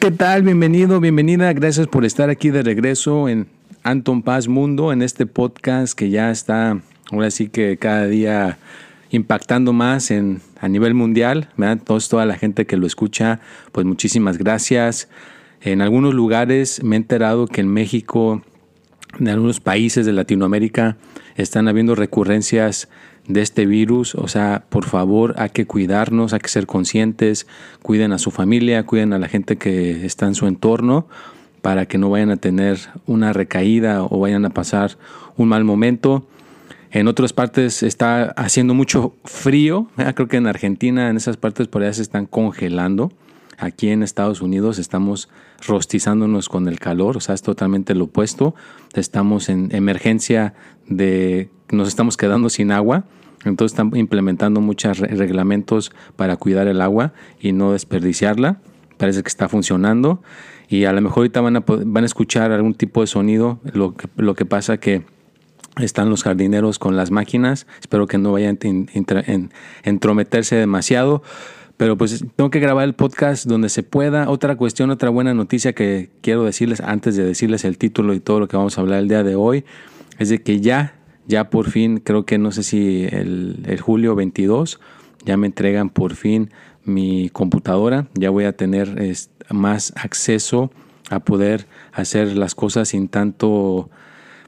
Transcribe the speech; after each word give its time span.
¿Qué 0.00 0.10
tal? 0.10 0.42
Bienvenido, 0.42 1.00
bienvenida. 1.00 1.52
Gracias 1.52 1.86
por 1.86 2.04
estar 2.04 2.28
aquí 2.28 2.50
de 2.50 2.62
regreso 2.62 3.28
en 3.28 3.46
Anton 3.82 4.22
Paz 4.22 4.46
Mundo, 4.46 4.92
en 4.92 5.00
este 5.00 5.26
podcast 5.26 5.96
que 5.96 6.10
ya 6.10 6.30
está, 6.30 6.80
ahora 7.10 7.30
sí 7.30 7.48
que 7.48 7.78
cada 7.78 8.06
día 8.06 8.58
impactando 9.10 9.72
más 9.72 10.10
en, 10.10 10.40
a 10.60 10.68
nivel 10.68 10.94
mundial. 10.94 11.48
toda 12.08 12.26
la 12.26 12.36
gente 12.36 12.66
que 12.66 12.76
lo 12.76 12.86
escucha, 12.86 13.40
pues 13.72 13.86
muchísimas 13.86 14.38
gracias. 14.38 15.08
En 15.62 15.80
algunos 15.80 16.14
lugares 16.14 16.82
me 16.82 16.96
he 16.96 16.98
enterado 16.98 17.46
que 17.46 17.62
en 17.62 17.68
México, 17.68 18.42
en 19.18 19.28
algunos 19.28 19.60
países 19.60 20.04
de 20.04 20.12
Latinoamérica, 20.12 20.96
están 21.36 21.68
habiendo 21.68 21.94
recurrencias 21.94 22.88
de 23.28 23.42
este 23.42 23.66
virus. 23.66 24.14
O 24.14 24.28
sea, 24.28 24.64
por 24.68 24.84
favor, 24.84 25.34
hay 25.38 25.50
que 25.50 25.66
cuidarnos, 25.66 26.32
hay 26.32 26.40
que 26.40 26.48
ser 26.48 26.66
conscientes, 26.66 27.46
cuiden 27.82 28.12
a 28.12 28.18
su 28.18 28.30
familia, 28.30 28.84
cuiden 28.84 29.12
a 29.12 29.18
la 29.18 29.28
gente 29.28 29.56
que 29.56 30.04
está 30.04 30.26
en 30.26 30.34
su 30.34 30.46
entorno 30.46 31.06
para 31.62 31.86
que 31.86 31.98
no 31.98 32.10
vayan 32.10 32.30
a 32.30 32.36
tener 32.36 32.78
una 33.06 33.32
recaída 33.32 34.04
o 34.04 34.20
vayan 34.20 34.44
a 34.44 34.50
pasar 34.50 34.98
un 35.36 35.48
mal 35.48 35.64
momento. 35.64 36.26
En 36.92 37.08
otras 37.08 37.32
partes 37.32 37.82
está 37.82 38.26
haciendo 38.36 38.72
mucho 38.72 39.14
frío. 39.24 39.88
Creo 40.14 40.28
que 40.28 40.36
en 40.36 40.46
Argentina, 40.46 41.10
en 41.10 41.16
esas 41.16 41.36
partes 41.36 41.68
por 41.68 41.82
allá 41.82 41.92
se 41.92 42.02
están 42.02 42.26
congelando. 42.26 43.12
Aquí 43.58 43.88
en 43.88 44.02
Estados 44.02 44.40
Unidos 44.42 44.78
estamos 44.78 45.28
rostizándonos 45.66 46.48
con 46.48 46.68
el 46.68 46.78
calor, 46.78 47.16
o 47.16 47.20
sea, 47.20 47.34
es 47.34 47.42
totalmente 47.42 47.94
lo 47.94 48.04
opuesto. 48.04 48.54
Estamos 48.94 49.48
en 49.48 49.74
emergencia 49.74 50.54
de, 50.86 51.50
nos 51.70 51.88
estamos 51.88 52.16
quedando 52.16 52.50
sin 52.50 52.70
agua, 52.70 53.04
entonces 53.44 53.72
están 53.72 53.96
implementando 53.96 54.60
muchos 54.60 54.98
reglamentos 54.98 55.92
para 56.16 56.36
cuidar 56.36 56.68
el 56.68 56.80
agua 56.80 57.12
y 57.40 57.52
no 57.52 57.72
desperdiciarla. 57.72 58.60
Parece 58.98 59.22
que 59.22 59.28
está 59.28 59.48
funcionando 59.48 60.22
y 60.68 60.84
a 60.84 60.92
lo 60.92 61.00
mejor 61.00 61.18
ahorita 61.18 61.40
van 61.40 61.56
a, 61.56 62.06
escuchar 62.06 62.52
algún 62.52 62.74
tipo 62.74 63.00
de 63.02 63.06
sonido. 63.06 63.60
Lo 63.72 63.94
que, 63.94 64.08
lo 64.16 64.34
que 64.34 64.44
pasa 64.44 64.78
que 64.78 65.04
están 65.84 66.08
los 66.08 66.22
jardineros 66.24 66.78
con 66.78 66.96
las 66.96 67.10
máquinas. 67.10 67.66
Espero 67.80 68.06
que 68.06 68.18
no 68.18 68.32
vayan 68.32 68.58
a 68.62 69.88
entrometerse 69.88 70.56
demasiado. 70.56 71.22
Pero 71.76 71.98
pues 71.98 72.24
tengo 72.36 72.50
que 72.50 72.60
grabar 72.60 72.84
el 72.84 72.94
podcast 72.94 73.46
donde 73.46 73.68
se 73.68 73.82
pueda. 73.82 74.30
Otra 74.30 74.56
cuestión, 74.56 74.90
otra 74.90 75.10
buena 75.10 75.34
noticia 75.34 75.74
que 75.74 76.08
quiero 76.22 76.44
decirles 76.44 76.80
antes 76.80 77.16
de 77.16 77.24
decirles 77.24 77.64
el 77.64 77.76
título 77.76 78.14
y 78.14 78.20
todo 78.20 78.40
lo 78.40 78.48
que 78.48 78.56
vamos 78.56 78.78
a 78.78 78.80
hablar 78.80 79.00
el 79.00 79.08
día 79.08 79.22
de 79.22 79.34
hoy, 79.34 79.64
es 80.18 80.30
de 80.30 80.42
que 80.42 80.60
ya, 80.60 80.94
ya 81.26 81.50
por 81.50 81.70
fin, 81.70 81.98
creo 81.98 82.24
que 82.24 82.38
no 82.38 82.50
sé 82.50 82.62
si 82.62 83.04
el, 83.04 83.78
julio 83.80 84.14
22, 84.14 84.80
ya 85.24 85.36
me 85.36 85.46
entregan 85.46 85.90
por 85.90 86.14
fin 86.14 86.50
mi 86.84 87.28
computadora. 87.28 88.06
Ya 88.14 88.30
voy 88.30 88.44
a 88.44 88.56
tener 88.56 88.96
más 89.50 89.92
acceso 89.96 90.70
a 91.10 91.20
poder 91.20 91.66
hacer 91.92 92.36
las 92.36 92.54
cosas 92.54 92.88
sin 92.88 93.08
tanto 93.08 93.90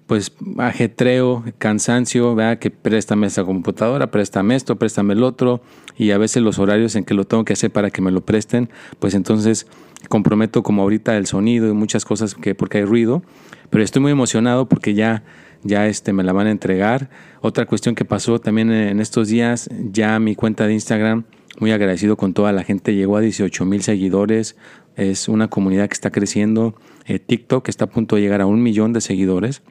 pues 0.09 0.33
ajetreo, 0.57 1.45
cansancio, 1.59 2.35
vea 2.35 2.59
que 2.59 2.71
préstame 2.71 3.27
esa 3.27 3.45
computadora, 3.45 4.11
préstame 4.11 4.57
esto, 4.57 4.77
préstame 4.77 5.13
el 5.13 5.23
otro, 5.23 5.61
y 5.99 6.13
a 6.13 6.19
veces 6.19 6.43
los 6.43 6.59
horarios 6.59 6.97
en 6.97 7.05
que 7.05 7.13
lo 7.13 7.25
tengo 7.25 7.45
que 7.45 7.53
hacer 7.53 7.71
para 7.71 7.91
que 7.91 8.01
me 8.01 8.11
lo 8.11 8.23
presten, 8.23 8.71
pues 8.99 9.13
entonces 9.13 9.67
comprometo 10.09 10.63
como 10.63 10.81
ahorita 10.81 11.15
el 11.19 11.27
sonido 11.27 11.69
y 11.69 11.75
muchas 11.75 12.07
cosas 12.07 12.35
que 12.35 12.55
porque 12.55 12.79
hay 12.79 12.85
ruido, 12.85 13.23
pero 13.69 13.85
estoy 13.85 14.01
muy 14.01 14.11
emocionado 14.11 14.67
porque 14.67 14.95
ya 14.95 15.25
ya 15.63 15.87
este 15.87 16.13
me 16.13 16.23
la 16.23 16.33
van 16.33 16.47
a 16.47 16.53
entregar. 16.53 17.11
Otra 17.41 17.67
cuestión 17.67 17.95
que 17.95 18.05
pasó 18.05 18.41
también 18.41 18.71
en 18.71 19.01
estos 19.01 19.29
días, 19.29 19.69
ya 19.93 20.19
mi 20.21 20.35
cuenta 20.35 20.67
de 20.67 20.73
Instagram, 20.73 21.25
muy 21.61 21.73
agradecido 21.73 22.17
con 22.17 22.33
toda 22.33 22.53
la 22.53 22.63
gente, 22.63 22.95
llegó 22.95 23.17
a 23.17 23.21
18 23.21 23.65
mil 23.67 23.83
seguidores, 23.83 24.57
es 24.97 25.29
una 25.29 25.49
comunidad 25.49 25.89
que 25.89 25.95
está 25.95 26.11
creciendo, 26.11 26.75
eh, 27.07 27.19
TikTok 27.19 27.69
está 27.69 27.85
a 27.85 27.91
punto 27.91 28.17
de 28.17 28.23
llegar 28.23 28.41
a 28.41 28.47
un 28.47 28.63
millón 28.63 28.93
de 28.93 29.01
seguidores. 29.01 29.63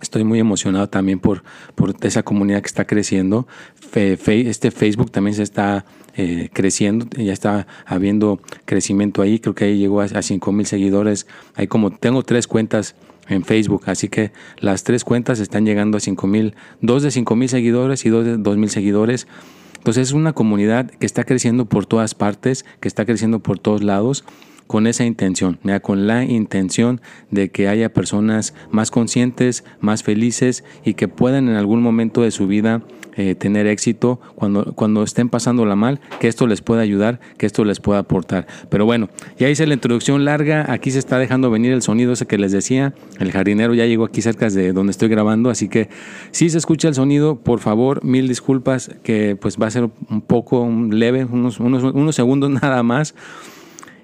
Estoy 0.00 0.24
muy 0.24 0.38
emocionado 0.38 0.88
también 0.88 1.18
por, 1.20 1.42
por 1.74 1.94
esa 2.02 2.22
comunidad 2.22 2.62
que 2.62 2.68
está 2.68 2.86
creciendo. 2.86 3.46
este 3.94 4.70
Facebook 4.70 5.10
también 5.10 5.34
se 5.34 5.42
está 5.42 5.84
eh, 6.16 6.48
creciendo, 6.52 7.06
ya 7.16 7.32
está 7.32 7.66
habiendo 7.84 8.40
crecimiento 8.64 9.22
ahí. 9.22 9.38
Creo 9.38 9.54
que 9.54 9.66
ahí 9.66 9.78
llegó 9.78 10.00
a, 10.00 10.04
a 10.04 10.22
5 10.22 10.52
mil 10.52 10.66
seguidores. 10.66 11.26
Hay 11.54 11.66
como, 11.66 11.90
tengo 11.90 12.22
tres 12.22 12.46
cuentas 12.46 12.94
en 13.28 13.44
Facebook, 13.44 13.84
así 13.86 14.08
que 14.08 14.32
las 14.58 14.82
tres 14.84 15.04
cuentas 15.04 15.38
están 15.38 15.64
llegando 15.64 15.98
a 15.98 16.00
5 16.00 16.26
mil, 16.26 16.54
dos 16.80 17.02
de 17.02 17.10
5 17.10 17.36
mil 17.36 17.48
seguidores 17.48 18.04
y 18.04 18.08
dos 18.08 18.24
de 18.24 18.36
2 18.36 18.56
mil 18.56 18.70
seguidores. 18.70 19.28
Entonces 19.76 20.08
es 20.08 20.12
una 20.12 20.32
comunidad 20.32 20.90
que 20.90 21.06
está 21.06 21.24
creciendo 21.24 21.64
por 21.64 21.86
todas 21.86 22.14
partes, 22.14 22.64
que 22.80 22.88
está 22.88 23.04
creciendo 23.06 23.38
por 23.38 23.58
todos 23.58 23.82
lados 23.82 24.24
con 24.70 24.86
esa 24.86 25.04
intención, 25.04 25.58
con 25.82 26.06
la 26.06 26.24
intención 26.24 27.00
de 27.32 27.50
que 27.50 27.66
haya 27.66 27.92
personas 27.92 28.54
más 28.70 28.92
conscientes, 28.92 29.64
más 29.80 30.04
felices 30.04 30.62
y 30.84 30.94
que 30.94 31.08
puedan 31.08 31.48
en 31.48 31.56
algún 31.56 31.82
momento 31.82 32.22
de 32.22 32.30
su 32.30 32.46
vida 32.46 32.80
eh, 33.16 33.34
tener 33.34 33.66
éxito 33.66 34.20
cuando, 34.36 34.72
cuando 34.76 35.02
estén 35.02 35.28
pasándola 35.28 35.74
mal, 35.74 35.98
que 36.20 36.28
esto 36.28 36.46
les 36.46 36.60
pueda 36.62 36.82
ayudar, 36.82 37.18
que 37.36 37.46
esto 37.46 37.64
les 37.64 37.80
pueda 37.80 37.98
aportar. 37.98 38.46
Pero 38.68 38.84
bueno, 38.84 39.08
ya 39.40 39.48
hice 39.48 39.66
la 39.66 39.74
introducción 39.74 40.24
larga, 40.24 40.72
aquí 40.72 40.92
se 40.92 41.00
está 41.00 41.18
dejando 41.18 41.50
venir 41.50 41.72
el 41.72 41.82
sonido 41.82 42.12
ese 42.12 42.26
que 42.26 42.38
les 42.38 42.52
decía, 42.52 42.94
el 43.18 43.32
jardinero 43.32 43.74
ya 43.74 43.86
llegó 43.86 44.04
aquí 44.04 44.22
cerca 44.22 44.50
de 44.50 44.72
donde 44.72 44.92
estoy 44.92 45.08
grabando, 45.08 45.50
así 45.50 45.68
que 45.68 45.88
si 46.30 46.48
se 46.48 46.58
escucha 46.58 46.86
el 46.86 46.94
sonido, 46.94 47.40
por 47.40 47.58
favor, 47.58 48.04
mil 48.04 48.28
disculpas, 48.28 48.92
que 49.02 49.34
pues 49.34 49.56
va 49.60 49.66
a 49.66 49.70
ser 49.72 49.90
un 50.08 50.20
poco 50.20 50.70
leve, 50.92 51.24
unos, 51.24 51.58
unos, 51.58 51.82
unos 51.82 52.14
segundos 52.14 52.50
nada 52.62 52.84
más. 52.84 53.16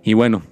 Y 0.03 0.15
bueno, 0.15 0.43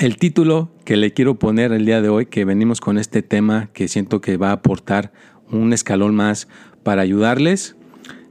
el 0.00 0.16
título 0.16 0.70
que 0.86 0.96
le 0.96 1.12
quiero 1.12 1.38
poner 1.38 1.72
el 1.72 1.84
día 1.84 2.00
de 2.00 2.08
hoy, 2.08 2.24
que 2.24 2.46
venimos 2.46 2.80
con 2.80 2.96
este 2.96 3.20
tema 3.20 3.68
que 3.74 3.86
siento 3.86 4.22
que 4.22 4.38
va 4.38 4.48
a 4.48 4.52
aportar 4.52 5.12
un 5.50 5.74
escalón 5.74 6.14
más 6.14 6.48
para 6.82 7.02
ayudarles, 7.02 7.76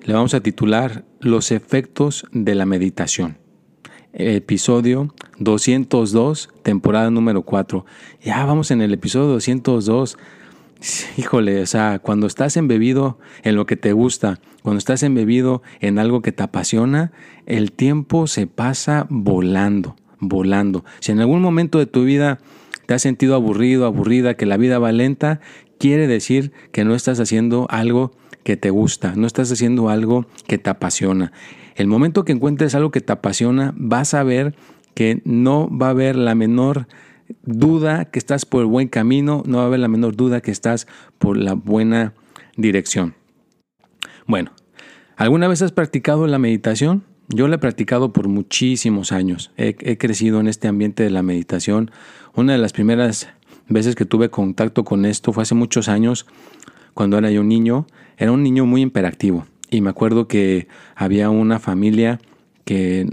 le 0.03 0.16
vamos 0.16 0.34
a 0.34 0.41
titular 0.41 1.06
Los 1.19 1.52
efectos 1.52 2.25
de 2.31 2.56
la 2.56 2.66
meditación. 2.66 3.38
Episodio 4.13 5.13
202, 5.38 6.50
temporada 6.63 7.12
número 7.12 7.44
4. 7.44 7.86
Ya 8.24 8.44
vamos 8.46 8.72
en 8.72 8.81
el 8.81 8.91
episodio 8.91 9.28
202. 9.28 10.18
Híjole, 11.18 11.62
o 11.62 11.68
sea, 11.68 12.00
cuando 12.00 12.25
estás 12.25 12.57
embebido 12.57 13.19
en 13.44 13.56
lo 13.56 13.68
que 13.68 13.75
te 13.75 13.94
gusta, 13.94 14.40
cuando 14.63 14.80
estás 14.80 15.03
embebido 15.03 15.62
en 15.81 16.00
algo 16.00 16.24
que 16.24 16.31
te 16.31 16.41
apasiona, 16.41 17.12
el 17.46 17.72
tiempo 17.74 18.25
se 18.25 18.47
pasa 18.47 19.06
volando 19.12 19.96
volando. 20.19 20.86
Si 21.00 21.12
en 21.12 21.19
algún 21.19 21.42
momento 21.42 21.80
de 21.80 21.86
tu 21.86 22.04
vida 22.04 22.39
te 22.86 22.94
has 22.94 23.01
sentido 23.01 23.36
aburrido, 23.36 23.86
aburrida, 23.86 24.36
que 24.36 24.45
la 24.45 24.57
vida 24.57 24.80
va 24.80 24.92
lenta, 24.92 25.39
quiere 25.77 26.07
decir 26.07 26.51
que 26.71 26.86
no 26.86 26.95
estás 26.95 27.19
haciendo 27.19 27.68
algo 27.69 28.12
que 28.44 28.57
te 28.57 28.69
gusta, 28.69 29.13
no 29.16 29.27
estás 29.27 29.51
haciendo 29.51 29.89
algo 29.89 30.25
que 30.48 30.57
te 30.57 30.69
apasiona. 30.69 31.31
El 31.75 31.88
momento 31.88 32.25
que 32.25 32.31
encuentres 32.31 32.75
algo 32.75 32.92
que 32.92 33.01
te 33.01 33.13
apasiona, 33.13 33.74
vas 33.75 34.13
a 34.13 34.24
ver 34.24 34.56
que 34.94 35.21
no 35.24 35.69
va 35.69 35.88
a 35.88 35.92
haber 35.92 36.16
la 36.16 36.36
menor 36.36 36.88
duda 37.44 38.06
que 38.06 38.19
estás 38.19 38.45
por 38.45 38.62
el 38.62 38.68
buen 38.68 38.88
camino, 38.88 39.44
no 39.45 39.57
va 39.57 39.63
a 39.63 39.68
haber 39.68 39.80
la 39.80 39.88
menor 39.88 40.15
duda 40.15 40.42
que 40.42 40.51
estás 40.51 40.88
por 41.19 41.38
la 41.38 41.54
buena 41.54 42.13
dirección. 42.57 43.15
Bueno, 44.25 44.51
¿alguna 45.15 45.48
vez 45.48 45.62
has 45.62 45.72
practicado 45.72 46.27
la 46.27 46.39
meditación? 46.39 47.04
Yo 47.31 47.48
la 47.48 47.56
he 47.56 47.60
practicado 47.60 48.12
por 48.12 48.28
muchísimos 48.28 49.12
años. 49.12 49.52
He, 49.56 49.98
crecido 49.98 50.40
en 50.40 50.48
este 50.48 50.68
ambiente 50.68 51.04
de 51.04 51.12
la 51.12 51.22
meditación. 51.22 51.92
Una 52.34 52.54
de 52.54 52.60
las 52.60 52.74
primeras 52.74 53.30
veces 53.68 53.94
que 53.96 54.06
tuve 54.06 54.30
contacto 54.30 54.84
con 54.84 55.06
esto 55.06 55.31
fue 55.31 55.44
hace 55.44 55.54
muchos 55.54 55.90
años, 55.90 56.26
cuando 56.96 57.20
era 57.20 57.30
yo 57.30 57.44
niño. 57.44 57.86
Era 58.18 58.31
un 58.31 58.42
niño 58.42 58.66
muy 58.66 58.81
imperactivo. 58.81 59.46
Y 59.70 59.81
me 59.81 59.92
acuerdo 59.92 60.28
que 60.28 60.68
había 60.96 61.30
una 61.30 61.60
familia 61.60 62.20
que 62.66 63.08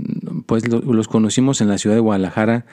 pues 0.47 0.67
los 0.67 1.09
conocimos 1.09 1.61
en 1.61 1.69
la 1.69 1.77
ciudad 1.77 1.97
de 1.97 2.01
Guadalajara. 2.01 2.65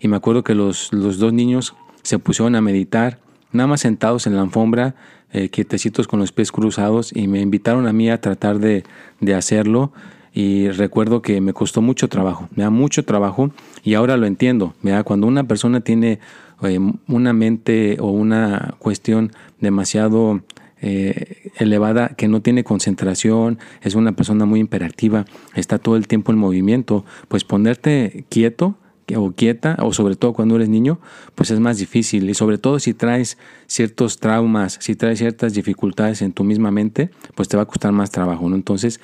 Y 0.00 0.08
me 0.08 0.16
acuerdo 0.16 0.44
que 0.44 0.54
los, 0.54 0.94
los 0.94 1.18
dos 1.18 1.34
niños 1.34 1.74
se 2.04 2.18
pusieron 2.18 2.54
a 2.54 2.62
meditar, 2.62 3.18
nada 3.52 3.66
más 3.66 3.82
sentados 3.82 4.26
en 4.26 4.34
la 4.34 4.42
alfombra, 4.42 4.94
eh, 5.32 5.50
quietecitos 5.50 6.08
con 6.08 6.20
los 6.20 6.32
pies 6.32 6.52
cruzados 6.52 7.14
y 7.14 7.26
me 7.26 7.40
invitaron 7.40 7.86
a 7.86 7.92
mí 7.92 8.08
a 8.08 8.20
tratar 8.20 8.60
de, 8.60 8.84
de 9.20 9.34
hacerlo 9.34 9.92
y 10.36 10.68
recuerdo 10.68 11.22
que 11.22 11.40
me 11.40 11.54
costó 11.54 11.80
mucho 11.80 12.10
trabajo, 12.10 12.46
me 12.54 12.62
da 12.62 12.68
mucho 12.68 13.06
trabajo 13.06 13.52
y 13.82 13.94
ahora 13.94 14.18
lo 14.18 14.26
entiendo. 14.26 14.74
Cuando 15.06 15.26
una 15.26 15.44
persona 15.48 15.80
tiene 15.80 16.18
eh, 16.62 16.78
una 17.08 17.32
mente 17.32 17.96
o 18.00 18.10
una 18.10 18.74
cuestión 18.78 19.32
demasiado 19.62 20.42
eh, 20.82 21.50
elevada, 21.56 22.10
que 22.18 22.28
no 22.28 22.42
tiene 22.42 22.64
concentración, 22.64 23.58
es 23.80 23.94
una 23.94 24.12
persona 24.12 24.44
muy 24.44 24.60
imperactiva, 24.60 25.24
está 25.54 25.78
todo 25.78 25.96
el 25.96 26.06
tiempo 26.06 26.32
en 26.32 26.38
movimiento, 26.38 27.06
pues 27.28 27.44
ponerte 27.44 28.26
quieto 28.28 28.76
o 29.14 29.32
quieta, 29.32 29.76
o 29.80 29.94
sobre 29.94 30.16
todo 30.16 30.34
cuando 30.34 30.56
eres 30.56 30.68
niño, 30.68 30.98
pues 31.34 31.50
es 31.50 31.60
más 31.60 31.78
difícil. 31.78 32.28
Y 32.28 32.34
sobre 32.34 32.58
todo 32.58 32.78
si 32.78 32.92
traes 32.92 33.38
ciertos 33.66 34.18
traumas, 34.18 34.78
si 34.82 34.96
traes 34.96 35.18
ciertas 35.18 35.54
dificultades 35.54 36.20
en 36.20 36.32
tu 36.32 36.44
misma 36.44 36.70
mente, 36.70 37.08
pues 37.34 37.48
te 37.48 37.56
va 37.56 37.62
a 37.62 37.66
costar 37.66 37.92
más 37.92 38.10
trabajo. 38.10 38.48
¿no? 38.50 38.56
Entonces 38.56 39.00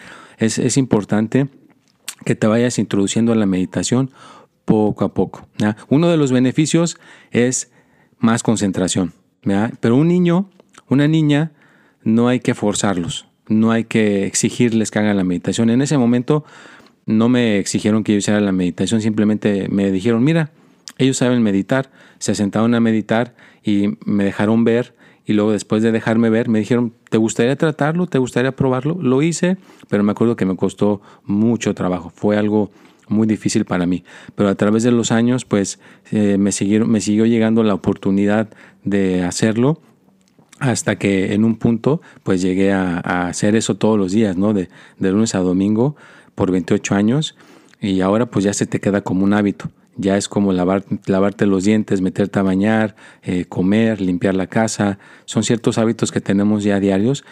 es, 0.46 0.76
importante 0.76 1.48
que 2.24 2.34
te 2.34 2.46
vayas 2.46 2.78
introduciendo 2.78 3.32
a 3.32 3.36
la 3.36 3.46
meditación 3.46 4.10
poco 4.64 5.04
a 5.04 5.14
poco. 5.14 5.46
Uno 5.88 6.08
de 6.08 6.16
los 6.16 6.32
beneficios 6.32 6.98
es 7.30 7.70
más 8.18 8.42
concentración. 8.42 9.12
Pero 9.80 9.96
un 9.96 10.08
niño, 10.08 10.50
una 10.88 11.08
niña, 11.08 11.52
no 12.04 12.28
hay 12.28 12.40
que 12.40 12.54
forzarlos, 12.54 13.26
no 13.48 13.70
hay 13.70 13.84
que 13.84 14.26
exigirles 14.26 14.90
que 14.90 14.98
hagan 14.98 15.16
la 15.16 15.24
meditación. 15.24 15.70
En 15.70 15.82
ese 15.82 15.98
momento 15.98 16.44
no 17.06 17.28
me 17.28 17.58
exigieron 17.58 18.04
que 18.04 18.12
yo 18.12 18.18
hiciera 18.18 18.40
la 18.40 18.52
meditación, 18.52 19.00
simplemente 19.00 19.68
me 19.68 19.90
dijeron, 19.90 20.22
mira, 20.22 20.50
ellos 20.98 21.16
saben 21.16 21.42
meditar, 21.42 21.90
se 22.18 22.34
sentaron 22.34 22.74
a 22.74 22.80
meditar 22.80 23.34
y 23.64 23.98
me 24.04 24.24
dejaron 24.24 24.64
ver 24.64 24.94
y 25.24 25.32
luego 25.34 25.52
después 25.52 25.82
de 25.82 25.92
dejarme 25.92 26.30
ver 26.30 26.48
me 26.48 26.58
dijeron, 26.58 26.92
¿te 27.10 27.18
gustaría 27.18 27.56
tratarlo? 27.56 28.06
¿Te 28.06 28.18
gustaría 28.18 28.52
probarlo? 28.52 28.98
Lo 29.00 29.22
hice, 29.22 29.56
pero 29.88 30.02
me 30.02 30.12
acuerdo 30.12 30.36
que 30.36 30.44
me 30.44 30.56
costó 30.56 31.00
mucho 31.24 31.74
trabajo, 31.74 32.10
fue 32.14 32.36
algo 32.36 32.70
muy 33.08 33.26
difícil 33.26 33.64
para 33.64 33.86
mí, 33.86 34.04
pero 34.34 34.48
a 34.48 34.54
través 34.54 34.82
de 34.82 34.90
los 34.90 35.12
años 35.12 35.44
pues 35.44 35.78
eh, 36.10 36.36
me, 36.38 36.52
siguieron, 36.52 36.90
me 36.90 37.00
siguió 37.00 37.26
llegando 37.26 37.62
la 37.62 37.74
oportunidad 37.74 38.48
de 38.84 39.22
hacerlo 39.22 39.80
hasta 40.58 40.96
que 40.96 41.34
en 41.34 41.44
un 41.44 41.56
punto 41.56 42.00
pues 42.22 42.40
llegué 42.40 42.72
a, 42.72 42.98
hacer 43.28 43.56
eso 43.56 43.76
todos 43.76 43.98
los 43.98 44.12
días, 44.12 44.36
¿no? 44.36 44.54
De, 44.54 44.68
de 44.98 45.10
lunes 45.10 45.34
a 45.34 45.40
domingo 45.40 45.96
por 46.34 46.50
28 46.50 46.94
años 46.94 47.36
y 47.80 48.00
ahora 48.00 48.26
pues 48.26 48.44
ya 48.44 48.54
se 48.54 48.66
te 48.66 48.80
queda 48.80 49.02
como 49.02 49.24
un 49.24 49.34
hábito. 49.34 49.70
Ya 49.96 50.16
es 50.16 50.28
como 50.28 50.52
lavar, 50.52 50.84
lavarte 51.06 51.46
los 51.46 51.64
dientes, 51.64 52.00
meterte 52.00 52.38
a 52.38 52.42
bañar, 52.42 52.96
eh, 53.22 53.44
comer, 53.44 54.00
limpiar 54.00 54.34
la 54.34 54.46
casa. 54.46 54.98
Son 55.26 55.42
ciertos 55.42 55.78
hábitos 55.78 56.10
que 56.12 56.20
tenemos 56.20 56.64
ya 56.64 56.80
diarios 56.80 57.24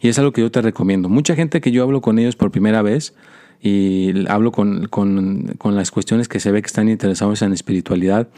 y 0.00 0.08
es 0.08 0.18
algo 0.18 0.32
que 0.32 0.40
yo 0.40 0.50
te 0.50 0.62
recomiendo. 0.62 1.08
Mucha 1.08 1.34
gente 1.34 1.60
que 1.60 1.72
yo 1.72 1.82
hablo 1.82 2.00
con 2.00 2.18
ellos 2.18 2.36
por 2.36 2.50
primera 2.50 2.82
vez 2.82 3.14
y 3.60 4.26
hablo 4.28 4.52
con, 4.52 4.86
con, 4.88 5.54
con 5.58 5.74
las 5.74 5.90
cuestiones 5.90 6.28
que 6.28 6.40
se 6.40 6.52
ve 6.52 6.62
que 6.62 6.66
están 6.66 6.88
interesados 6.88 7.42
en 7.42 7.52
espiritualidad, 7.52 8.28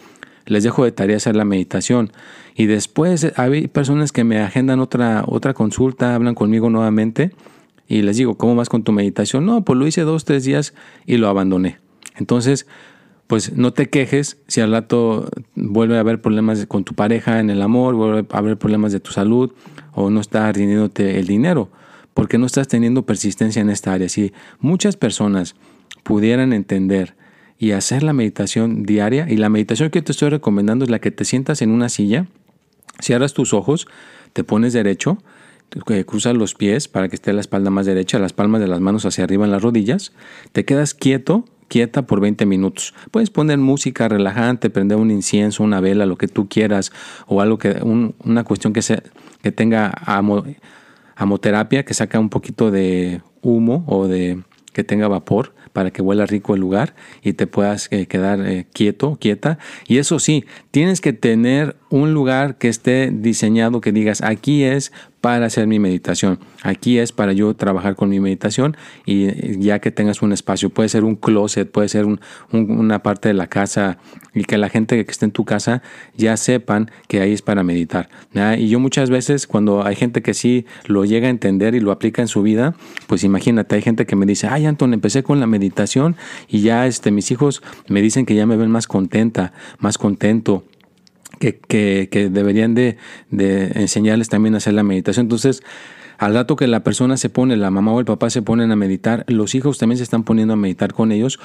les 0.47 0.63
dejo 0.63 0.85
de 0.85 0.93
tarea 0.93 1.17
hacer 1.17 1.37
la 1.37 1.45
meditación. 1.45 2.13
Y 2.55 2.67
después 2.67 3.33
hay 3.37 3.67
personas 3.67 4.13
que 4.13 4.25
me 4.25 4.39
agendan 4.39 4.81
otra, 4.81 5.25
otra 5.27 5.55
consulta, 5.55 6.15
hablan 6.15 6.35
conmigo 6.35 6.71
nuevamente 6.71 7.33
y 7.89 8.03
les 8.03 8.17
digo, 8.17 8.37
¿cómo 8.37 8.55
vas 8.55 8.69
con 8.69 8.83
tu 8.83 8.93
meditación? 8.93 9.45
No, 9.45 9.65
pues 9.65 9.79
lo 9.79 9.87
hice 9.87 10.03
dos, 10.03 10.25
tres 10.25 10.45
días 10.45 10.75
y 11.05 11.17
lo 11.17 11.29
abandoné. 11.29 11.79
Entonces, 12.17 12.67
pues 13.27 13.53
no 13.53 13.73
te 13.73 13.89
quejes 13.89 14.39
si 14.47 14.61
al 14.61 14.73
rato 14.73 15.29
vuelve 15.55 15.97
a 15.97 16.01
haber 16.01 16.21
problemas 16.21 16.65
con 16.67 16.85
tu 16.85 16.95
pareja 16.95 17.41
en 17.41 17.51
el 17.51 17.63
amor, 17.63 17.95
vuelve 17.95 18.27
a 18.31 18.39
haber 18.39 18.57
problemas 18.57 18.93
de 18.93 19.01
tu 19.01 19.13
salud 19.13 19.53
o 19.93 20.11
no 20.11 20.21
está 20.21 20.51
rindiéndote 20.53 21.19
el 21.19 21.27
dinero, 21.27 21.71
porque 22.15 22.39
no 22.39 22.47
estás 22.47 22.69
teniendo 22.69 23.05
persistencia 23.05 23.61
en 23.61 23.71
esta 23.71 23.93
área. 23.93 24.09
Si 24.09 24.33
muchas 24.61 24.97
personas 24.97 25.57
pudieran 26.03 26.53
entender 26.53 27.17
y 27.59 27.73
hacer 27.73 28.03
la 28.03 28.13
meditación 28.13 28.85
diaria, 28.85 29.27
y 29.29 29.37
la 29.37 29.49
meditación 29.49 29.91
que 29.91 30.03
te 30.03 30.13
estoy 30.13 30.29
recomendando 30.29 30.85
es 30.85 30.91
la 30.91 31.01
que 31.01 31.11
te 31.11 31.25
sientas 31.25 31.63
en 31.63 31.71
una 31.71 31.89
silla, 31.89 32.27
cierras 33.01 33.33
tus 33.33 33.55
ojos, 33.55 33.89
te 34.35 34.45
pones 34.45 34.73
derecho, 34.73 35.19
cruzas 36.07 36.37
los 36.37 36.55
pies 36.55 36.87
para 36.89 37.09
que 37.09 37.17
esté 37.17 37.33
la 37.33 37.41
espalda 37.41 37.71
más 37.71 37.87
derecha, 37.87 38.19
las 38.19 38.33
palmas 38.33 38.61
de 38.61 38.69
las 38.69 38.81
manos 38.81 39.05
hacia 39.05 39.25
arriba 39.25 39.45
en 39.45 39.51
las 39.51 39.63
rodillas, 39.63 40.13
te 40.53 40.65
quedas 40.65 40.95
quieto, 40.95 41.45
quieta 41.69 42.03
por 42.03 42.21
20 42.21 42.47
minutos. 42.47 42.95
Puedes 43.11 43.31
poner 43.31 43.59
música 43.59 44.09
relajante, 44.09 44.71
prender 44.71 44.99
un 44.99 45.11
incienso, 45.11 45.63
una 45.63 45.81
vela, 45.81 46.07
lo 46.07 46.17
que 46.17 46.29
tú 46.29 46.49
quieras, 46.49 46.93
o 47.27 47.41
algo 47.41 47.59
que, 47.59 47.81
una 47.83 48.45
cuestión 48.45 48.73
que, 48.73 48.83
se, 48.83 49.03
que 49.43 49.53
tenga 49.53 49.93
amoterapia, 51.17 51.85
que 51.85 51.95
saca 51.95 52.19
un 52.19 52.29
poquito 52.29 52.71
de 52.71 53.23
humo 53.43 53.85
o 53.87 54.07
de 54.09 54.43
que 54.73 54.85
tenga 54.85 55.09
vapor 55.09 55.55
para 55.73 55.91
que 55.91 56.03
huela 56.03 56.27
rico 56.27 56.55
el 56.55 56.61
lugar 56.61 56.95
y 57.23 57.35
te 57.35 57.47
puedas 57.47 57.89
eh, 57.91 58.07
quedar 58.07 58.41
eh, 58.47 58.67
quieto, 58.73 59.19
quieta. 59.21 59.59
Y 59.87 59.99
eso 59.99 60.19
sí, 60.19 60.45
tienes 60.71 61.01
que 61.01 61.13
tener 61.13 61.77
un 61.91 62.15
lugar 62.15 62.57
que 62.57 62.69
esté 62.69 63.11
diseñado 63.11 63.81
que 63.81 63.93
digas, 63.93 64.23
aquí 64.23 64.65
es 64.65 64.93
para 65.27 65.47
hacer 65.47 65.67
mi 65.67 65.81
meditación. 65.81 66.39
Aquí 66.63 67.01
es 67.01 67.11
para 67.11 67.33
yo 67.33 67.53
trabajar 67.55 67.97
con 67.97 68.09
mi 68.09 68.21
meditación 68.21 68.77
y 69.07 69.59
ya 69.59 69.81
que 69.81 69.91
tengas 69.91 70.23
un 70.23 70.33
espacio, 70.33 70.71
puede 70.71 70.89
ser 70.89 71.03
un 71.03 71.17
closet, 71.17 71.69
puede 71.69 71.89
ser 71.89 72.07
una 72.53 73.03
parte 73.03 73.27
de 73.27 73.35
la 73.35 73.49
casa 73.49 73.99
y 74.35 74.45
que 74.45 74.57
la 74.57 74.69
gente 74.69 75.05
que 75.05 75.11
esté 75.11 75.25
en 75.25 75.33
tu 75.33 75.45
casa 75.45 75.83
ya 76.17 76.37
sepan 76.37 76.93
que 77.09 77.23
ahí 77.23 77.33
es 77.33 77.43
para 77.43 77.65
meditar. 77.65 78.09
Y 78.57 78.69
yo 78.69 78.79
muchas 78.79 79.11
veces 79.11 79.49
cuando 79.49 79.85
hay 79.85 79.97
gente 79.97 80.23
que 80.23 80.33
sí 80.33 80.65
lo 80.85 81.05
llega 81.05 81.27
a 81.27 81.31
entender 81.31 81.75
y 81.75 81.81
lo 81.81 81.91
aplica 81.91 82.23
en 82.23 82.29
su 82.29 82.43
vida, 82.43 82.77
pues 83.09 83.25
imagínate, 83.25 83.75
hay 83.75 83.83
gente 83.83 84.07
que 84.07 84.15
me 84.15 84.27
dice, 84.27 84.47
ay 84.47 84.67
Anton, 84.67 84.95
empecé 84.95 85.25
con 85.25 85.41
la 85.41 85.49
meditación 85.49 86.15
y 86.47 86.61
ya 86.61 86.87
este, 86.87 87.11
mis 87.11 87.33
hijos 87.33 87.65
me 87.89 88.01
dicen 88.01 88.27
que 88.27 88.37
ya 88.37 88.47
me 88.47 88.57
ven 88.57 88.71
más 88.71 88.87
contenta, 88.87 89.53
más 89.81 89.99
contento 89.99 90.63
que, 91.39 92.29
deberían 92.33 92.75
de, 92.75 92.99
enseñarles 93.75 94.29
también 94.29 94.55
a 94.55 94.59
hacer 94.59 94.75
la 94.75 94.83
meditación. 94.83 95.25
Entonces, 95.25 95.63
al 96.19 96.35
rato 96.35 96.57
que 96.57 96.67
la 96.67 96.81
persona 96.81 97.17
se 97.17 97.29
pone, 97.29 97.57
la 97.57 97.71
mamá 97.71 97.93
o 97.93 98.01
el 98.01 98.07
papá 98.07 98.31
se 98.31 98.43
ponen 98.43 98.73
a 98.73 98.77
meditar, 98.77 99.25
los 99.29 99.55
hijos 99.55 99.79
también 99.79 99.99
se 99.99 100.05
están 100.05 100.25
poniendo 100.25 100.55
a 100.55 100.57
meditar 100.57 100.93
con 100.93 101.13
ellos. 101.13 101.39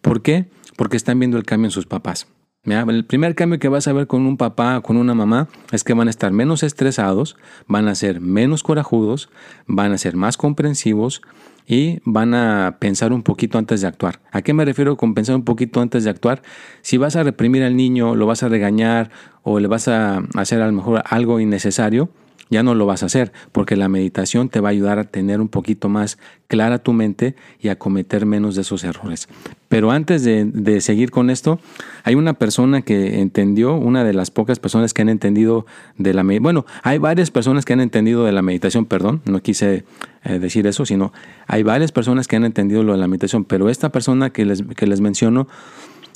¿Por 0.00 0.22
qué? 0.22 0.46
Porque 0.76 0.96
están 0.96 1.18
viendo 1.18 1.36
el 1.36 1.44
cambio 1.44 1.68
en 1.68 1.72
sus 1.72 1.86
papás. 1.86 2.26
El 2.66 3.04
primer 3.04 3.36
cambio 3.36 3.60
que 3.60 3.68
vas 3.68 3.86
a 3.86 3.92
ver 3.92 4.08
con 4.08 4.26
un 4.26 4.36
papá 4.36 4.80
con 4.80 4.96
una 4.96 5.14
mamá 5.14 5.46
es 5.70 5.84
que 5.84 5.94
van 5.94 6.08
a 6.08 6.10
estar 6.10 6.32
menos 6.32 6.64
estresados, 6.64 7.36
van 7.68 7.86
a 7.86 7.94
ser 7.94 8.20
menos 8.20 8.64
corajudos, 8.64 9.30
van 9.68 9.92
a 9.92 9.98
ser 9.98 10.16
más 10.16 10.36
comprensivos, 10.36 11.22
y 11.66 12.00
van 12.04 12.34
a 12.34 12.76
pensar 12.78 13.12
un 13.12 13.22
poquito 13.22 13.58
antes 13.58 13.80
de 13.80 13.88
actuar. 13.88 14.20
¿A 14.30 14.42
qué 14.42 14.54
me 14.54 14.64
refiero 14.64 14.96
con 14.96 15.14
pensar 15.14 15.34
un 15.34 15.44
poquito 15.44 15.80
antes 15.80 16.04
de 16.04 16.10
actuar? 16.10 16.42
Si 16.82 16.96
vas 16.96 17.16
a 17.16 17.22
reprimir 17.22 17.62
al 17.62 17.76
niño, 17.76 18.14
lo 18.14 18.26
vas 18.26 18.42
a 18.42 18.48
regañar 18.48 19.10
o 19.42 19.58
le 19.58 19.68
vas 19.68 19.88
a 19.88 20.22
hacer 20.34 20.62
a 20.62 20.66
lo 20.66 20.72
mejor 20.72 21.02
algo 21.04 21.40
innecesario, 21.40 22.10
ya 22.48 22.62
no 22.62 22.74
lo 22.74 22.86
vas 22.86 23.02
a 23.02 23.06
hacer, 23.06 23.32
porque 23.52 23.76
la 23.76 23.88
meditación 23.88 24.48
te 24.48 24.60
va 24.60 24.68
a 24.68 24.72
ayudar 24.72 24.98
a 24.98 25.04
tener 25.04 25.40
un 25.40 25.48
poquito 25.48 25.88
más 25.88 26.18
clara 26.48 26.78
tu 26.78 26.92
mente 26.92 27.34
y 27.60 27.68
a 27.68 27.78
cometer 27.78 28.24
menos 28.24 28.54
de 28.54 28.62
esos 28.62 28.84
errores. 28.84 29.28
Pero 29.68 29.90
antes 29.90 30.22
de, 30.22 30.80
seguir 30.80 31.10
con 31.10 31.28
esto, 31.28 31.58
hay 32.04 32.14
una 32.14 32.34
persona 32.34 32.82
que 32.82 33.20
entendió, 33.20 33.74
una 33.74 34.04
de 34.04 34.14
las 34.14 34.30
pocas 34.30 34.60
personas 34.60 34.94
que 34.94 35.02
han 35.02 35.08
entendido 35.08 35.66
de 35.98 36.14
la 36.14 36.22
meditación, 36.22 36.42
bueno, 36.42 36.66
hay 36.82 36.98
varias 36.98 37.30
personas 37.30 37.64
que 37.64 37.72
han 37.72 37.80
entendido 37.80 38.24
de 38.24 38.32
la 38.32 38.42
meditación, 38.42 38.84
perdón, 38.84 39.22
no 39.24 39.42
quise 39.42 39.84
eh, 40.24 40.38
decir 40.38 40.66
eso, 40.68 40.86
sino 40.86 41.12
hay 41.48 41.64
varias 41.64 41.90
personas 41.90 42.28
que 42.28 42.36
han 42.36 42.44
entendido 42.44 42.84
lo 42.84 42.92
de 42.92 42.98
la 42.98 43.08
meditación, 43.08 43.44
pero 43.44 43.68
esta 43.68 43.90
persona 43.90 44.30
que 44.30 44.44
les, 44.44 44.62
que 44.62 44.86
les 44.86 45.00
menciono, 45.00 45.48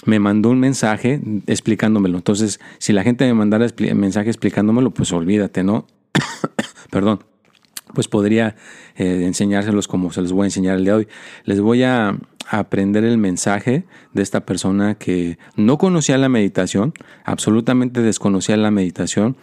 me 0.06 0.18
mandó 0.18 0.50
un 0.50 0.60
mensaje 0.60 1.20
explicándomelo. 1.46 2.18
Entonces, 2.18 2.60
si 2.78 2.92
la 2.92 3.02
gente 3.02 3.26
me 3.26 3.34
mandara 3.34 3.66
un 3.66 4.00
mensaje 4.00 4.30
explicándomelo, 4.30 4.92
pues 4.92 5.12
olvídate, 5.12 5.62
¿no? 5.62 5.87
perdón, 6.90 7.20
pues 7.94 8.08
podría 8.08 8.56
eh, 8.96 9.24
enseñárselos 9.24 9.88
como 9.88 10.12
se 10.12 10.22
los 10.22 10.32
voy 10.32 10.44
a 10.44 10.46
enseñar 10.46 10.76
el 10.76 10.84
día 10.84 10.92
de 10.92 10.98
hoy. 10.98 11.08
Les 11.44 11.60
voy 11.60 11.82
a, 11.82 12.16
aprender 12.52 13.04
el 13.04 13.16
mensaje 13.16 13.84
de 14.12 14.22
esta 14.22 14.44
persona 14.44 14.96
que 14.96 15.38
no 15.54 15.78
conocía 15.78 16.18
la 16.18 16.28
meditación, 16.28 16.92
absolutamente 17.24 18.02
desconocía 18.02 18.56
la 18.56 18.72
meditación, 18.72 19.36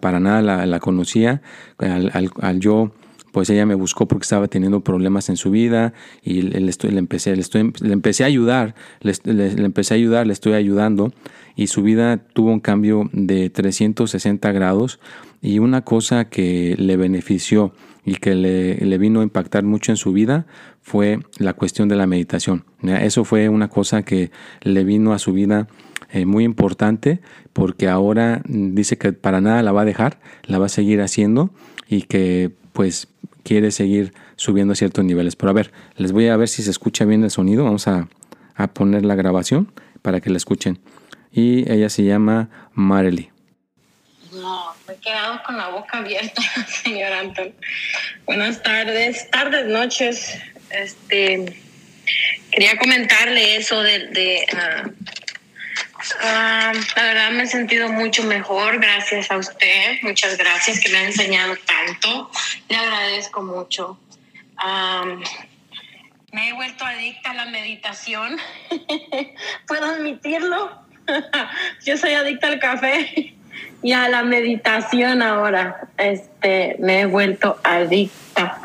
para 0.00 0.18
nada 0.18 0.66
la, 0.66 0.80
conocía. 0.80 1.42
Al, 1.78 2.58
yo 2.58 2.90
pues 3.32 3.50
ella 3.50 3.66
me 3.66 3.74
buscó 3.74 4.06
porque 4.06 4.22
estaba 4.22 4.48
teniendo 4.48 4.80
problemas 4.80 5.28
en 5.28 5.36
su 5.36 5.50
vida 5.50 5.92
y 6.22 6.42
le, 6.42 6.58
empecé, 6.98 7.34
le, 7.34 7.40
estoy, 7.40 7.72
le 7.80 7.92
empecé 7.92 8.24
a 8.24 8.26
ayudar, 8.26 8.74
le, 9.00 9.12
le, 9.24 9.64
empecé 9.64 9.94
a 9.94 9.96
ayudar, 9.96 10.26
le 10.26 10.32
estoy 10.32 10.54
ayudando 10.54 11.12
y 11.56 11.68
su 11.68 11.82
vida 11.82 12.18
tuvo 12.18 12.50
un 12.52 12.60
cambio 12.60 13.08
de 13.12 13.50
360 13.50 14.50
grados 14.52 15.00
y 15.42 15.58
una 15.58 15.82
cosa 15.82 16.26
que 16.26 16.74
le 16.78 16.96
benefició 16.96 17.72
y 18.04 18.14
que 18.16 18.34
le, 18.34 18.98
vino 18.98 19.20
a 19.20 19.22
impactar 19.22 19.64
mucho 19.64 19.92
en 19.92 19.96
su 19.96 20.12
vida 20.12 20.46
fue 20.82 21.20
la 21.38 21.54
cuestión 21.54 21.88
de 21.88 21.96
la 21.96 22.06
meditación. 22.06 22.64
Eso 22.82 23.24
fue 23.24 23.48
una 23.48 23.68
cosa 23.68 24.02
que 24.02 24.30
le 24.62 24.84
vino 24.84 25.12
a 25.12 25.18
su 25.18 25.32
vida 25.32 25.68
eh, 26.10 26.26
muy 26.26 26.44
importante 26.44 27.20
porque 27.52 27.88
ahora 27.88 28.42
dice 28.46 28.98
que 28.98 29.12
para 29.12 29.40
nada 29.40 29.62
la 29.62 29.72
va 29.72 29.82
a 29.82 29.84
dejar, 29.84 30.18
la 30.44 30.58
va 30.58 30.66
a 30.66 30.70
seguir 30.70 31.00
haciendo 31.00 31.50
y 31.88 32.02
que 32.02 32.50
pues 32.72 33.08
quiere 33.42 33.70
seguir 33.70 34.12
subiendo 34.36 34.74
ciertos 34.74 35.04
niveles. 35.04 35.36
Pero 35.36 35.50
a 35.50 35.54
ver, 35.54 35.72
les 35.96 36.12
voy 36.12 36.28
a 36.28 36.36
ver 36.36 36.48
si 36.48 36.62
se 36.62 36.70
escucha 36.70 37.04
bien 37.04 37.24
el 37.24 37.30
sonido. 37.30 37.64
Vamos 37.64 37.88
a, 37.88 38.08
a 38.54 38.66
poner 38.68 39.04
la 39.04 39.14
grabación 39.14 39.72
para 40.02 40.20
que 40.20 40.30
la 40.30 40.36
escuchen. 40.36 40.78
Y 41.32 41.70
ella 41.70 41.88
se 41.88 42.04
llama 42.04 42.48
Marely. 42.74 43.30
No, 44.32 44.74
me 44.86 44.94
he 44.94 44.96
quedado 44.98 45.42
con 45.44 45.56
la 45.56 45.68
boca 45.68 45.98
abierta, 45.98 46.42
señor 46.82 47.12
Anton. 47.12 47.52
Buenas 48.26 48.62
tardes, 48.62 49.28
tardes, 49.30 49.66
noches. 49.66 50.38
Este, 50.70 51.60
quería 52.50 52.76
comentarle 52.78 53.56
eso 53.56 53.82
de, 53.82 54.46
uh, 54.52 54.90
uh, 56.22 56.78
la 56.96 57.02
verdad 57.02 57.30
me 57.32 57.42
he 57.42 57.46
sentido 57.46 57.88
mucho 57.88 58.22
mejor 58.24 58.80
gracias 58.80 59.30
a 59.30 59.36
usted. 59.36 59.98
Muchas 60.02 60.36
gracias 60.36 60.80
que 60.80 60.88
me 60.90 60.98
ha 60.98 61.04
enseñado 61.04 61.54
tanto. 61.66 62.30
Le 62.68 62.76
agradezco 62.76 63.42
mucho. 63.42 63.98
Um, 64.62 65.22
me 66.32 66.48
he 66.48 66.52
vuelto 66.52 66.84
adicta 66.84 67.30
a 67.30 67.34
la 67.34 67.46
meditación. 67.46 68.36
¿Puedo 69.66 69.84
admitirlo? 69.86 70.70
Yo 71.84 71.96
soy 71.96 72.12
adicta 72.12 72.48
al 72.48 72.58
café 72.58 73.34
y 73.82 73.92
a 73.92 74.08
la 74.08 74.22
meditación 74.22 75.22
ahora. 75.22 75.88
Este, 75.98 76.76
me 76.78 77.00
he 77.00 77.06
vuelto 77.06 77.58
adicta 77.64 78.60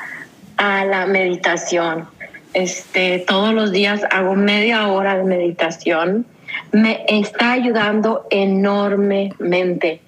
a 0.58 0.86
la 0.86 1.06
meditación. 1.06 2.08
Este, 2.54 3.20
todos 3.20 3.54
los 3.54 3.72
días 3.72 4.01
hago 4.12 4.36
media 4.36 4.88
hora 4.88 5.18
de 5.18 5.24
meditación. 5.24 6.25
Me 6.71 7.05
está 7.07 7.53
ayudando 7.53 8.27
enormemente. 8.29 10.01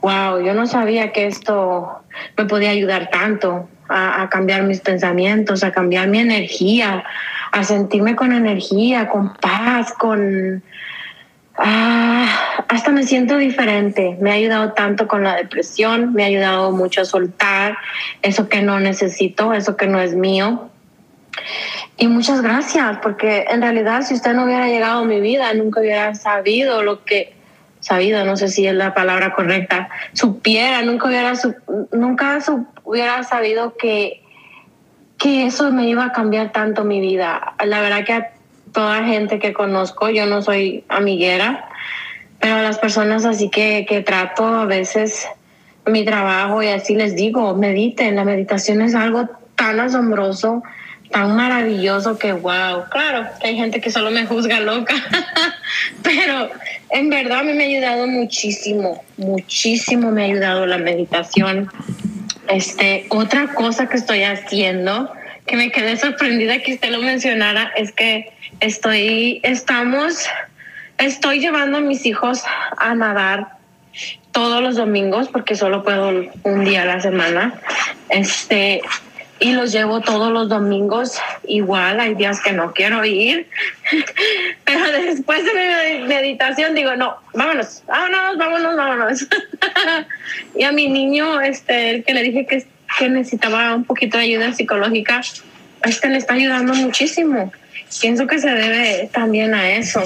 Wow, 0.00 0.40
yo 0.40 0.54
no 0.54 0.66
sabía 0.66 1.12
que 1.12 1.26
esto 1.26 2.02
me 2.36 2.44
podía 2.44 2.70
ayudar 2.70 3.10
tanto 3.10 3.68
a, 3.88 4.28
cambiar 4.30 4.62
mis 4.64 4.80
pensamientos, 4.80 5.62
a 5.62 5.70
cambiar 5.70 6.08
mi 6.08 6.18
energía, 6.18 7.04
a 7.52 7.64
sentirme 7.64 8.16
con 8.16 8.32
energía, 8.32 9.08
con 9.08 9.34
paz, 9.34 9.92
con, 9.92 10.62
Ah, 11.56 12.64
hasta 12.68 12.90
me 12.90 13.04
siento 13.04 13.36
diferente. 13.36 14.16
Me 14.20 14.30
ha 14.30 14.34
ayudado 14.34 14.72
tanto 14.72 15.06
con 15.06 15.22
la 15.22 15.36
depresión, 15.36 16.14
me 16.14 16.24
ha 16.24 16.26
ayudado 16.26 16.72
mucho 16.72 17.02
a 17.02 17.04
soltar 17.04 17.76
eso 18.22 18.48
que 18.48 18.62
no 18.62 18.80
necesito, 18.80 19.52
eso 19.52 19.76
que 19.76 19.86
no 19.86 20.00
es 20.00 20.14
mío. 20.14 20.70
Y 21.96 22.08
muchas 22.08 22.42
gracias, 22.42 22.98
porque 23.02 23.44
en 23.50 23.62
realidad 23.62 24.02
si 24.02 24.14
usted 24.14 24.34
no 24.34 24.44
hubiera 24.44 24.66
llegado 24.66 25.00
a 25.00 25.04
mi 25.04 25.20
vida, 25.20 25.52
nunca 25.54 25.80
hubiera 25.80 26.14
sabido 26.14 26.82
lo 26.82 27.04
que 27.04 27.34
sabido, 27.80 28.24
no 28.24 28.36
sé 28.36 28.48
si 28.48 28.66
es 28.66 28.74
la 28.74 28.94
palabra 28.94 29.34
correcta, 29.34 29.88
supiera, 30.12 30.82
nunca 30.82 31.08
hubiera 31.08 31.32
nunca 31.92 32.38
hubiera 32.84 33.22
sabido 33.24 33.76
que 33.76 34.22
que 35.18 35.46
eso 35.46 35.70
me 35.70 35.88
iba 35.88 36.06
a 36.06 36.12
cambiar 36.12 36.50
tanto 36.50 36.82
mi 36.82 37.00
vida. 37.00 37.54
La 37.64 37.80
verdad 37.80 38.04
que 38.04 38.24
toda 38.72 39.04
gente 39.04 39.38
que 39.38 39.52
conozco, 39.52 40.10
yo 40.10 40.26
no 40.26 40.42
soy 40.42 40.84
amiguera, 40.88 41.68
pero 42.40 42.56
a 42.56 42.62
las 42.62 42.78
personas 42.78 43.24
así 43.24 43.48
que, 43.48 43.86
que 43.88 44.00
trato 44.00 44.44
a 44.44 44.64
veces 44.64 45.28
mi 45.86 46.04
trabajo 46.04 46.60
y 46.60 46.68
así 46.68 46.96
les 46.96 47.14
digo, 47.14 47.54
mediten, 47.54 48.16
la 48.16 48.24
meditación 48.24 48.82
es 48.82 48.96
algo 48.96 49.28
tan 49.54 49.78
asombroso, 49.78 50.64
tan 51.12 51.36
maravilloso 51.36 52.18
que 52.18 52.32
wow, 52.32 52.84
claro, 52.90 53.26
hay 53.42 53.56
gente 53.56 53.80
que 53.80 53.90
solo 53.90 54.10
me 54.10 54.26
juzga 54.26 54.60
loca, 54.60 54.94
pero 56.02 56.50
en 56.90 57.10
verdad 57.10 57.40
a 57.40 57.42
mí 57.44 57.52
me 57.52 57.64
ha 57.64 57.66
ayudado 57.66 58.06
muchísimo, 58.06 59.04
muchísimo 59.16 60.10
me 60.10 60.22
ha 60.22 60.24
ayudado 60.26 60.66
la 60.66 60.78
meditación. 60.78 61.70
Este, 62.48 63.06
otra 63.10 63.54
cosa 63.54 63.88
que 63.88 63.96
estoy 63.96 64.24
haciendo, 64.24 65.12
que 65.46 65.56
me 65.56 65.70
quedé 65.70 65.96
sorprendida 65.96 66.58
que 66.58 66.74
usted 66.74 66.90
lo 66.90 67.00
mencionara, 67.00 67.72
es 67.76 67.92
que 67.92 68.32
estoy, 68.60 69.40
estamos, 69.44 70.26
estoy 70.98 71.40
llevando 71.40 71.78
a 71.78 71.80
mis 71.80 72.04
hijos 72.06 72.42
a 72.78 72.94
nadar 72.94 73.58
todos 74.32 74.62
los 74.62 74.76
domingos 74.76 75.28
porque 75.28 75.54
solo 75.54 75.84
puedo 75.84 76.30
un 76.42 76.64
día 76.64 76.82
a 76.82 76.86
la 76.86 77.00
semana. 77.00 77.54
Este, 78.08 78.80
y 79.42 79.52
los 79.52 79.72
llevo 79.72 80.00
todos 80.00 80.32
los 80.32 80.48
domingos. 80.48 81.18
Igual 81.44 82.00
hay 82.00 82.14
días 82.14 82.40
que 82.40 82.52
no 82.52 82.72
quiero 82.72 83.04
ir, 83.04 83.48
pero 84.64 84.90
después 84.90 85.44
de 85.44 85.98
mi 86.00 86.08
meditación 86.08 86.74
digo, 86.74 86.96
no, 86.96 87.16
vámonos, 87.34 87.82
vámonos, 87.86 88.38
vámonos, 88.38 88.76
vámonos. 88.76 89.26
y 90.56 90.64
a 90.64 90.72
mi 90.72 90.88
niño, 90.88 91.40
este, 91.40 91.90
el 91.90 92.04
que 92.04 92.14
le 92.14 92.22
dije 92.22 92.46
que, 92.46 92.66
que 92.98 93.08
necesitaba 93.08 93.74
un 93.74 93.84
poquito 93.84 94.16
de 94.16 94.24
ayuda 94.24 94.52
psicológica, 94.52 95.20
este 95.82 96.08
le 96.08 96.18
está 96.18 96.34
ayudando 96.34 96.74
muchísimo 96.74 97.52
pienso 98.00 98.26
que 98.26 98.38
se 98.38 98.50
debe 98.50 99.08
también 99.12 99.54
a 99.54 99.70
eso. 99.70 100.02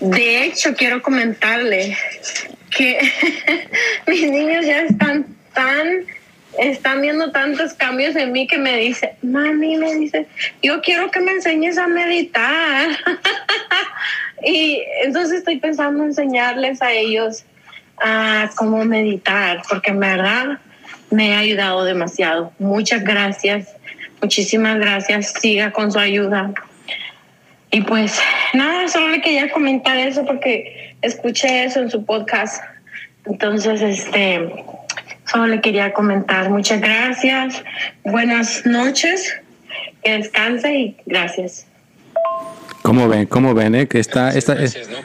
De 0.00 0.44
hecho, 0.44 0.74
quiero 0.74 1.02
comentarle 1.02 1.96
que 2.70 2.98
mis 4.06 4.30
niños 4.30 4.66
ya 4.66 4.82
están 4.82 5.26
tan, 5.54 6.06
están 6.58 7.02
viendo 7.02 7.30
tantos 7.32 7.74
cambios 7.74 8.16
en 8.16 8.32
mí 8.32 8.46
que 8.46 8.58
me 8.58 8.76
dice, 8.76 9.16
mami, 9.22 9.76
me 9.76 9.94
dice, 9.94 10.26
yo 10.62 10.80
quiero 10.80 11.10
que 11.10 11.20
me 11.20 11.32
enseñes 11.32 11.78
a 11.78 11.86
meditar. 11.86 12.90
y 14.44 14.82
entonces 15.04 15.38
estoy 15.38 15.58
pensando 15.58 16.04
enseñarles 16.04 16.82
a 16.82 16.92
ellos 16.92 17.44
a 17.98 18.50
cómo 18.56 18.84
meditar, 18.84 19.62
porque 19.68 19.90
en 19.90 20.00
verdad 20.00 20.58
me 21.10 21.34
ha 21.34 21.38
ayudado 21.38 21.84
demasiado. 21.84 22.52
Muchas 22.58 23.02
gracias 23.04 23.76
Muchísimas 24.22 24.78
gracias. 24.78 25.34
Siga 25.40 25.70
con 25.70 25.92
su 25.92 25.98
ayuda. 25.98 26.52
Y 27.70 27.82
pues 27.82 28.18
nada, 28.54 28.88
solo 28.88 29.08
le 29.08 29.20
quería 29.20 29.50
comentar 29.50 29.96
eso 29.96 30.24
porque 30.24 30.96
escuché 31.02 31.64
eso 31.64 31.80
en 31.80 31.90
su 31.90 32.04
podcast. 32.04 32.62
Entonces, 33.26 33.82
este, 33.82 34.64
solo 35.26 35.46
le 35.46 35.60
quería 35.60 35.92
comentar. 35.92 36.50
Muchas 36.50 36.80
gracias. 36.80 37.62
Buenas 38.04 38.64
noches. 38.66 39.34
Que 40.02 40.18
descanse 40.18 40.74
y 40.74 40.96
gracias. 41.06 41.66
¿Cómo 42.82 43.08
ven? 43.08 43.26
¿Cómo 43.26 43.52
ven? 43.54 43.74
Eh? 43.74 43.88
Que 43.88 43.98
esta, 43.98 44.30
esta, 44.30 44.56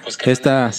pues 0.04 0.18
esta, 0.26 0.72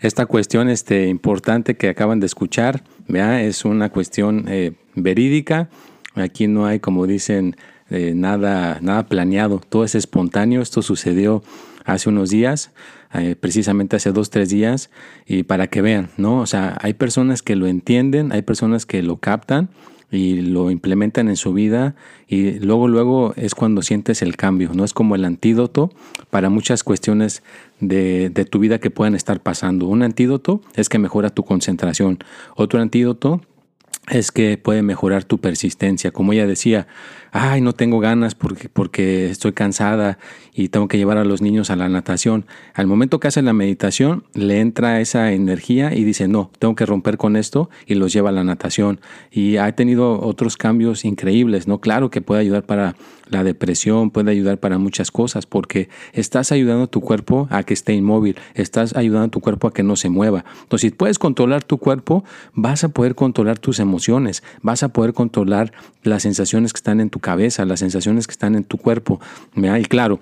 esta 0.00 0.26
cuestión 0.26 0.68
este, 0.68 1.06
importante 1.06 1.76
que 1.76 1.88
acaban 1.88 2.20
de 2.20 2.26
escuchar, 2.26 2.82
¿vea? 3.08 3.42
es 3.42 3.64
una 3.64 3.90
cuestión 3.90 4.46
eh, 4.48 4.72
verídica 4.94 5.68
Aquí 6.14 6.48
no 6.48 6.66
hay, 6.66 6.80
como 6.80 7.06
dicen, 7.06 7.56
eh, 7.88 8.12
nada, 8.14 8.78
nada 8.80 9.06
planeado, 9.06 9.60
todo 9.60 9.84
es 9.84 9.94
espontáneo. 9.94 10.60
Esto 10.60 10.82
sucedió 10.82 11.42
hace 11.84 12.08
unos 12.08 12.30
días, 12.30 12.72
eh, 13.12 13.36
precisamente 13.38 13.96
hace 13.96 14.12
dos, 14.12 14.30
tres 14.30 14.50
días, 14.50 14.90
y 15.26 15.42
para 15.42 15.66
que 15.66 15.82
vean, 15.82 16.10
¿no? 16.16 16.38
O 16.40 16.46
sea, 16.46 16.78
hay 16.80 16.94
personas 16.94 17.42
que 17.42 17.56
lo 17.56 17.66
entienden, 17.66 18.32
hay 18.32 18.42
personas 18.42 18.86
que 18.86 19.02
lo 19.02 19.16
captan 19.16 19.68
y 20.10 20.40
lo 20.40 20.70
implementan 20.70 21.28
en 21.28 21.36
su 21.36 21.52
vida 21.52 21.94
y 22.26 22.58
luego 22.58 22.88
luego 22.88 23.32
es 23.36 23.54
cuando 23.54 23.82
sientes 23.82 24.22
el 24.22 24.36
cambio, 24.36 24.70
no 24.74 24.84
es 24.84 24.92
como 24.92 25.14
el 25.14 25.24
antídoto 25.24 25.90
para 26.30 26.50
muchas 26.50 26.82
cuestiones 26.82 27.42
de, 27.78 28.30
de 28.30 28.44
tu 28.44 28.58
vida 28.58 28.78
que 28.78 28.90
puedan 28.90 29.14
estar 29.14 29.40
pasando. 29.40 29.86
Un 29.86 30.02
antídoto 30.02 30.62
es 30.74 30.88
que 30.88 30.98
mejora 30.98 31.30
tu 31.30 31.44
concentración, 31.44 32.18
otro 32.56 32.80
antídoto 32.80 33.40
es 34.08 34.32
que 34.32 34.58
puede 34.58 34.82
mejorar 34.82 35.24
tu 35.24 35.38
persistencia. 35.38 36.10
Como 36.10 36.32
ella 36.32 36.46
decía, 36.46 36.88
ay, 37.32 37.60
no 37.60 37.72
tengo 37.72 38.00
ganas 38.00 38.34
porque, 38.34 38.68
porque 38.68 39.30
estoy 39.30 39.52
cansada 39.52 40.18
y 40.52 40.68
tengo 40.68 40.88
que 40.88 40.98
llevar 40.98 41.18
a 41.18 41.24
los 41.24 41.42
niños 41.42 41.70
a 41.70 41.76
la 41.76 41.88
natación. 41.88 42.46
Al 42.74 42.86
momento 42.86 43.20
que 43.20 43.28
hace 43.28 43.42
la 43.42 43.52
meditación, 43.52 44.24
le 44.34 44.60
entra 44.60 45.00
esa 45.00 45.32
energía 45.32 45.94
y 45.94 46.04
dice, 46.04 46.28
no, 46.28 46.50
tengo 46.58 46.74
que 46.74 46.86
romper 46.86 47.18
con 47.18 47.36
esto 47.36 47.70
y 47.86 47.94
los 47.94 48.12
lleva 48.12 48.30
a 48.30 48.32
la 48.32 48.44
natación. 48.44 49.00
Y 49.30 49.58
ha 49.58 49.70
tenido 49.76 50.20
otros 50.20 50.56
cambios 50.56 51.04
increíbles, 51.04 51.68
¿no? 51.68 51.80
Claro 51.80 52.10
que 52.10 52.20
puede 52.20 52.40
ayudar 52.40 52.64
para 52.64 52.96
la 53.30 53.44
depresión, 53.44 54.10
puede 54.10 54.32
ayudar 54.32 54.58
para 54.58 54.78
muchas 54.78 55.10
cosas 55.10 55.46
porque 55.46 55.88
estás 56.12 56.50
ayudando 56.52 56.84
a 56.84 56.86
tu 56.88 57.00
cuerpo 57.00 57.46
a 57.50 57.62
que 57.62 57.74
esté 57.74 57.94
inmóvil, 57.94 58.36
estás 58.54 58.96
ayudando 58.96 59.26
a 59.26 59.30
tu 59.30 59.40
cuerpo 59.40 59.68
a 59.68 59.72
que 59.72 59.84
no 59.84 59.94
se 59.94 60.08
mueva. 60.08 60.44
Entonces, 60.62 60.90
si 60.90 60.96
puedes 60.96 61.18
controlar 61.18 61.62
tu 61.62 61.78
cuerpo, 61.78 62.24
vas 62.54 62.82
a 62.82 62.88
poder 62.88 63.14
controlar 63.14 63.58
tus 63.58 63.78
emociones, 63.78 63.89
vas 64.62 64.82
a 64.82 64.88
poder 64.88 65.12
controlar 65.12 65.72
las 66.02 66.22
sensaciones 66.22 66.72
que 66.72 66.78
están 66.78 67.00
en 67.00 67.10
tu 67.10 67.20
cabeza, 67.20 67.64
las 67.64 67.80
sensaciones 67.80 68.26
que 68.26 68.32
están 68.32 68.54
en 68.54 68.64
tu 68.64 68.78
cuerpo. 68.78 69.20
Y 69.54 69.84
claro, 69.84 70.20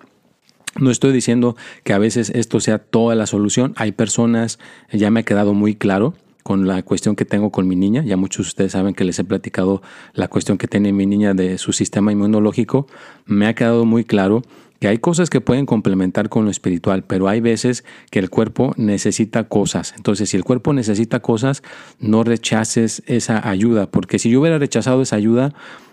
no 0.78 0.90
estoy 0.90 1.12
diciendo 1.12 1.56
que 1.84 1.92
a 1.92 1.98
veces 1.98 2.30
esto 2.30 2.60
sea 2.60 2.78
toda 2.78 3.14
la 3.14 3.26
solución. 3.26 3.74
Hay 3.76 3.92
personas, 3.92 4.58
ya 4.92 5.10
me 5.10 5.20
ha 5.20 5.24
quedado 5.24 5.54
muy 5.54 5.74
claro 5.74 6.14
con 6.42 6.66
la 6.66 6.82
cuestión 6.82 7.14
que 7.14 7.24
tengo 7.24 7.50
con 7.50 7.68
mi 7.68 7.76
niña. 7.76 8.02
Ya 8.04 8.16
muchos 8.16 8.46
de 8.46 8.48
ustedes 8.48 8.72
saben 8.72 8.94
que 8.94 9.04
les 9.04 9.18
he 9.18 9.24
platicado 9.24 9.82
la 10.14 10.28
cuestión 10.28 10.56
que 10.56 10.68
tiene 10.68 10.92
mi 10.92 11.04
niña 11.04 11.34
de 11.34 11.58
su 11.58 11.72
sistema 11.72 12.12
inmunológico. 12.12 12.86
Me 13.26 13.46
ha 13.46 13.54
quedado 13.54 13.84
muy 13.84 14.04
claro 14.04 14.42
que 14.80 14.88
hay 14.88 14.98
cosas 14.98 15.30
que 15.30 15.40
pueden 15.40 15.66
complementar 15.66 16.28
con 16.28 16.44
lo 16.44 16.50
espiritual, 16.50 17.04
pero 17.04 17.28
hay 17.28 17.40
veces 17.40 17.84
que 18.10 18.18
el 18.18 18.30
cuerpo 18.30 18.74
necesita 18.76 19.44
cosas. 19.44 19.94
Entonces, 19.96 20.30
si 20.30 20.36
el 20.36 20.44
cuerpo 20.44 20.72
necesita 20.72 21.20
cosas, 21.20 21.62
no 21.98 22.24
rechaces 22.24 23.02
esa 23.06 23.48
ayuda, 23.48 23.90
porque 23.90 24.18
si 24.18 24.30
yo 24.30 24.40
hubiera 24.40 24.58
rechazado 24.58 25.02
esa 25.02 25.16
ayuda, 25.16 25.52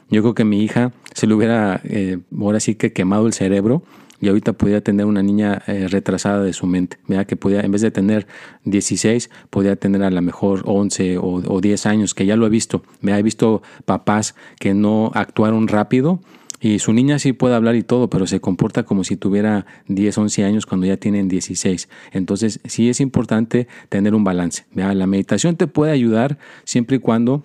yo 0.09 0.21
creo 0.21 0.35
que 0.35 0.45
mi 0.45 0.63
hija 0.63 0.91
se 1.13 1.25
le 1.27 1.33
hubiera 1.33 1.81
eh, 1.83 2.19
ahora 2.39 2.59
sí 2.59 2.75
que 2.75 2.93
quemado 2.93 3.25
el 3.25 3.33
cerebro 3.33 3.83
y 4.21 4.27
ahorita 4.27 4.53
podría 4.53 4.81
tener 4.81 5.05
una 5.05 5.21
niña 5.21 5.61
eh, 5.67 5.87
retrasada 5.89 6.41
de 6.41 6.53
su 6.53 6.67
mente, 6.67 6.97
¿verdad? 7.07 7.25
que 7.25 7.35
podía, 7.35 7.61
en 7.61 7.71
vez 7.71 7.81
de 7.81 7.91
tener 7.91 8.27
16, 8.63 9.29
podría 9.49 9.75
tener 9.75 10.03
a 10.03 10.09
lo 10.09 10.21
mejor 10.21 10.61
11 10.65 11.17
o, 11.19 11.61
10 11.61 11.85
años, 11.85 12.13
que 12.13 12.25
ya 12.25 12.35
lo 12.35 12.45
he 12.45 12.49
visto. 12.49 12.83
Me 13.01 13.17
he 13.17 13.23
visto 13.23 13.61
papás 13.85 14.35
que 14.59 14.73
no 14.73 15.11
actuaron 15.13 15.67
rápido 15.67 16.21
y 16.65 16.79
su 16.79 16.93
niña 16.93 17.19
sí 17.19 17.31
puede 17.31 17.53
hablar 17.53 17.75
y 17.75 17.83
todo, 17.83 18.09
pero 18.09 18.25
se 18.25 18.39
comporta 18.39 18.81
como 18.81 19.03
si 19.03 19.17
tuviera 19.17 19.67
10, 19.87 20.17
11 20.17 20.45
años 20.45 20.65
cuando 20.65 20.87
ya 20.87 20.97
tienen 20.97 21.27
16. 21.27 21.89
Entonces 22.11 22.59
sí 22.65 22.89
es 22.89 23.01
importante 23.01 23.67
tener 23.89 24.15
un 24.15 24.23
balance. 24.23 24.65
La 24.73 25.05
meditación 25.05 25.57
te 25.57 25.67
puede 25.67 25.91
ayudar 25.91 26.39
siempre 26.63 26.95
y 26.95 26.99
cuando 26.99 27.43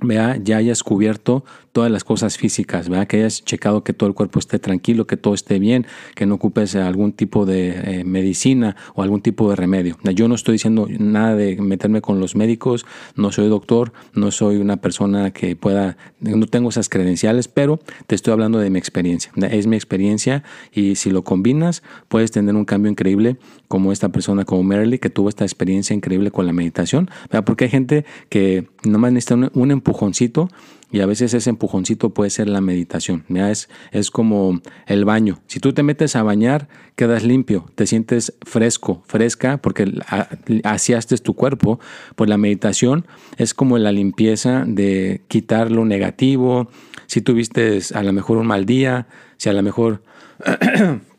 vea, 0.00 0.38
ya 0.42 0.56
hayas 0.56 0.82
cubierto 0.82 1.44
todas 1.72 1.90
las 1.90 2.04
cosas 2.04 2.36
físicas, 2.36 2.88
¿verdad? 2.88 3.06
que 3.06 3.18
hayas 3.18 3.44
checado 3.44 3.82
que 3.82 3.92
todo 3.94 4.08
el 4.08 4.14
cuerpo 4.14 4.38
esté 4.38 4.58
tranquilo, 4.58 5.06
que 5.06 5.16
todo 5.16 5.32
esté 5.32 5.58
bien, 5.58 5.86
que 6.14 6.26
no 6.26 6.34
ocupes 6.34 6.76
algún 6.76 7.12
tipo 7.12 7.46
de 7.46 8.00
eh, 8.00 8.04
medicina 8.04 8.76
o 8.94 9.02
algún 9.02 9.22
tipo 9.22 9.48
de 9.48 9.56
remedio. 9.56 9.96
Yo 10.14 10.28
no 10.28 10.34
estoy 10.34 10.54
diciendo 10.54 10.86
nada 10.90 11.34
de 11.34 11.56
meterme 11.60 12.02
con 12.02 12.20
los 12.20 12.36
médicos, 12.36 12.84
no 13.16 13.32
soy 13.32 13.48
doctor, 13.48 13.92
no 14.12 14.30
soy 14.30 14.56
una 14.56 14.76
persona 14.76 15.30
que 15.30 15.56
pueda, 15.56 15.96
no 16.20 16.46
tengo 16.46 16.68
esas 16.68 16.88
credenciales, 16.90 17.48
pero 17.48 17.80
te 18.06 18.14
estoy 18.14 18.32
hablando 18.32 18.58
de 18.58 18.68
mi 18.68 18.78
experiencia. 18.78 19.32
Es 19.50 19.66
mi 19.66 19.76
experiencia 19.76 20.44
y 20.72 20.96
si 20.96 21.10
lo 21.10 21.24
combinas, 21.24 21.82
puedes 22.08 22.30
tener 22.32 22.54
un 22.54 22.66
cambio 22.66 22.90
increíble 22.90 23.38
como 23.68 23.92
esta 23.92 24.10
persona, 24.10 24.44
como 24.44 24.62
Merly, 24.62 24.98
que 24.98 25.08
tuvo 25.08 25.30
esta 25.30 25.44
experiencia 25.44 25.94
increíble 25.94 26.30
con 26.30 26.46
la 26.46 26.52
meditación, 26.52 27.08
¿verdad? 27.30 27.44
porque 27.44 27.64
hay 27.64 27.70
gente 27.70 28.04
que 28.28 28.68
nomás 28.84 29.12
necesita 29.12 29.34
un, 29.36 29.50
un 29.54 29.70
empujoncito 29.92 30.48
y 30.90 31.00
a 31.00 31.06
veces 31.06 31.32
ese 31.32 31.48
empujoncito 31.48 32.10
puede 32.10 32.30
ser 32.30 32.48
la 32.48 32.60
meditación. 32.60 33.24
Es, 33.28 33.68
es 33.92 34.10
como 34.10 34.60
el 34.86 35.04
baño. 35.04 35.40
Si 35.46 35.58
tú 35.58 35.72
te 35.72 35.82
metes 35.82 36.16
a 36.16 36.22
bañar, 36.22 36.68
quedas 36.96 37.24
limpio, 37.24 37.64
te 37.74 37.86
sientes 37.86 38.34
fresco, 38.42 39.02
fresca, 39.06 39.56
porque 39.56 39.90
asiaste 40.64 41.16
tu 41.18 41.34
cuerpo. 41.34 41.80
Pues 42.14 42.28
la 42.28 42.36
meditación 42.36 43.06
es 43.38 43.54
como 43.54 43.78
la 43.78 43.90
limpieza 43.90 44.64
de 44.66 45.22
quitar 45.28 45.70
lo 45.70 45.86
negativo. 45.86 46.68
Si 47.06 47.22
tuviste 47.22 47.78
a 47.94 48.02
lo 48.02 48.12
mejor 48.12 48.36
un 48.36 48.46
mal 48.46 48.66
día, 48.66 49.06
si 49.38 49.48
a 49.48 49.54
lo 49.54 49.62
mejor 49.62 50.02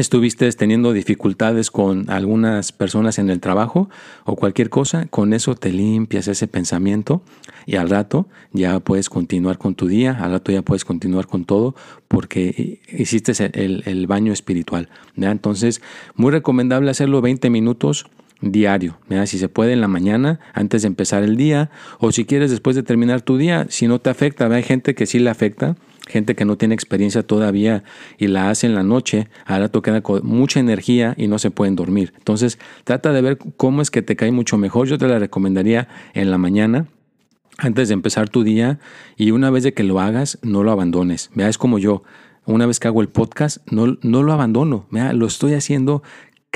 estuviste 0.00 0.50
teniendo 0.52 0.92
dificultades 0.92 1.70
con 1.70 2.10
algunas 2.10 2.72
personas 2.72 3.18
en 3.18 3.30
el 3.30 3.40
trabajo 3.40 3.88
o 4.24 4.36
cualquier 4.36 4.70
cosa, 4.70 5.06
con 5.06 5.32
eso 5.32 5.54
te 5.54 5.72
limpias 5.72 6.28
ese 6.28 6.46
pensamiento 6.46 7.22
y 7.66 7.76
al 7.76 7.90
rato 7.90 8.28
ya 8.52 8.78
puedes 8.80 9.08
continuar 9.08 9.58
con 9.58 9.74
tu 9.74 9.86
día, 9.86 10.12
al 10.20 10.32
rato 10.32 10.52
ya 10.52 10.62
puedes 10.62 10.84
continuar 10.84 11.26
con 11.26 11.44
todo 11.44 11.74
porque 12.08 12.80
hiciste 12.88 13.32
el, 13.54 14.06
baño 14.06 14.32
espiritual. 14.32 14.88
Entonces, 15.16 15.82
muy 16.14 16.30
recomendable 16.30 16.90
hacerlo 16.90 17.20
20 17.20 17.50
minutos 17.50 18.06
diario, 18.40 18.98
si 19.24 19.38
se 19.38 19.48
puede 19.48 19.72
en 19.72 19.80
la 19.80 19.88
mañana 19.88 20.40
antes 20.52 20.82
de 20.82 20.88
empezar 20.88 21.22
el 21.22 21.36
día 21.36 21.70
o 21.98 22.12
si 22.12 22.26
quieres 22.26 22.50
después 22.50 22.76
de 22.76 22.82
terminar 22.82 23.22
tu 23.22 23.38
día, 23.38 23.66
si 23.70 23.88
no 23.88 23.98
te 23.98 24.10
afecta, 24.10 24.46
hay 24.46 24.62
gente 24.62 24.94
que 24.94 25.06
sí 25.06 25.18
le 25.18 25.30
afecta 25.30 25.76
gente 26.06 26.34
que 26.34 26.44
no 26.44 26.56
tiene 26.56 26.74
experiencia 26.74 27.22
todavía 27.22 27.84
y 28.18 28.28
la 28.28 28.50
hace 28.50 28.66
en 28.66 28.74
la 28.74 28.82
noche, 28.82 29.28
ahora 29.44 29.68
te 29.68 29.80
queda 29.82 30.00
con 30.00 30.24
mucha 30.24 30.60
energía 30.60 31.14
y 31.16 31.26
no 31.28 31.38
se 31.38 31.50
pueden 31.50 31.76
dormir. 31.76 32.12
Entonces, 32.16 32.58
trata 32.84 33.12
de 33.12 33.22
ver 33.22 33.38
cómo 33.56 33.82
es 33.82 33.90
que 33.90 34.02
te 34.02 34.16
cae 34.16 34.32
mucho 34.32 34.56
mejor. 34.56 34.86
Yo 34.86 34.98
te 34.98 35.08
la 35.08 35.18
recomendaría 35.18 35.88
en 36.14 36.30
la 36.30 36.38
mañana, 36.38 36.86
antes 37.58 37.88
de 37.88 37.94
empezar 37.94 38.28
tu 38.28 38.44
día, 38.44 38.78
y 39.16 39.32
una 39.32 39.50
vez 39.50 39.64
de 39.64 39.74
que 39.74 39.82
lo 39.82 40.00
hagas, 40.00 40.38
no 40.42 40.62
lo 40.62 40.70
abandones. 40.70 41.30
Vea, 41.34 41.48
es 41.48 41.58
como 41.58 41.78
yo. 41.78 42.02
Una 42.44 42.66
vez 42.66 42.78
que 42.78 42.86
hago 42.86 43.00
el 43.00 43.08
podcast, 43.08 43.58
no, 43.70 43.98
no 44.02 44.22
lo 44.22 44.32
abandono. 44.32 44.86
Vea, 44.90 45.12
lo 45.12 45.26
estoy 45.26 45.54
haciendo 45.54 46.02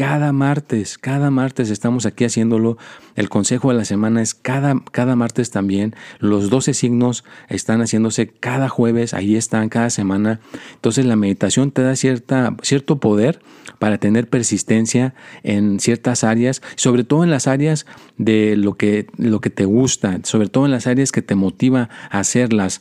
cada 0.00 0.32
martes, 0.32 0.96
cada 0.96 1.30
martes 1.30 1.68
estamos 1.68 2.06
aquí 2.06 2.24
haciéndolo. 2.24 2.78
El 3.16 3.28
consejo 3.28 3.68
de 3.68 3.76
la 3.76 3.84
semana 3.84 4.22
es 4.22 4.34
cada, 4.34 4.82
cada 4.92 5.14
martes 5.14 5.50
también. 5.50 5.94
Los 6.20 6.48
12 6.48 6.72
signos 6.72 7.22
están 7.50 7.82
haciéndose 7.82 8.28
cada 8.28 8.70
jueves, 8.70 9.12
ahí 9.12 9.36
están 9.36 9.68
cada 9.68 9.90
semana. 9.90 10.40
Entonces 10.72 11.04
la 11.04 11.16
meditación 11.16 11.70
te 11.70 11.82
da 11.82 11.96
cierta, 11.96 12.56
cierto 12.62 12.98
poder 12.98 13.40
para 13.78 13.98
tener 13.98 14.26
persistencia 14.26 15.12
en 15.42 15.80
ciertas 15.80 16.24
áreas, 16.24 16.62
sobre 16.76 17.04
todo 17.04 17.22
en 17.22 17.30
las 17.30 17.46
áreas 17.46 17.84
de 18.16 18.56
lo 18.56 18.78
que, 18.78 19.06
lo 19.18 19.42
que 19.42 19.50
te 19.50 19.66
gusta, 19.66 20.20
sobre 20.22 20.48
todo 20.48 20.64
en 20.64 20.70
las 20.70 20.86
áreas 20.86 21.12
que 21.12 21.20
te 21.20 21.34
motiva 21.34 21.90
a 22.10 22.20
hacerlas. 22.20 22.80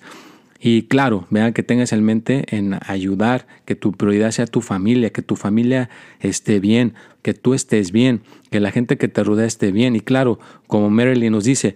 Y 0.62 0.84
claro, 0.84 1.26
vean 1.30 1.54
que 1.54 1.64
tengas 1.64 1.94
en 1.94 2.04
mente 2.04 2.44
en 2.56 2.78
ayudar, 2.86 3.48
que 3.66 3.76
tu 3.76 3.94
prioridad 3.94 4.32
sea 4.32 4.46
tu 4.46 4.62
familia, 4.62 5.12
que 5.12 5.22
tu 5.22 5.38
familia 5.38 5.90
esté 6.20 6.60
bien, 6.60 6.96
que 7.22 7.34
tú 7.34 7.54
estés 7.54 7.94
bien, 7.94 8.22
que 8.52 8.60
la 8.60 8.72
gente 8.72 8.98
que 8.98 9.08
te 9.08 9.24
rodea 9.24 9.46
esté 9.46 9.72
bien. 9.72 9.96
Y 9.96 10.02
claro, 10.02 10.38
como 10.68 10.90
Marilyn 10.90 11.32
nos 11.32 11.46
dice, 11.46 11.76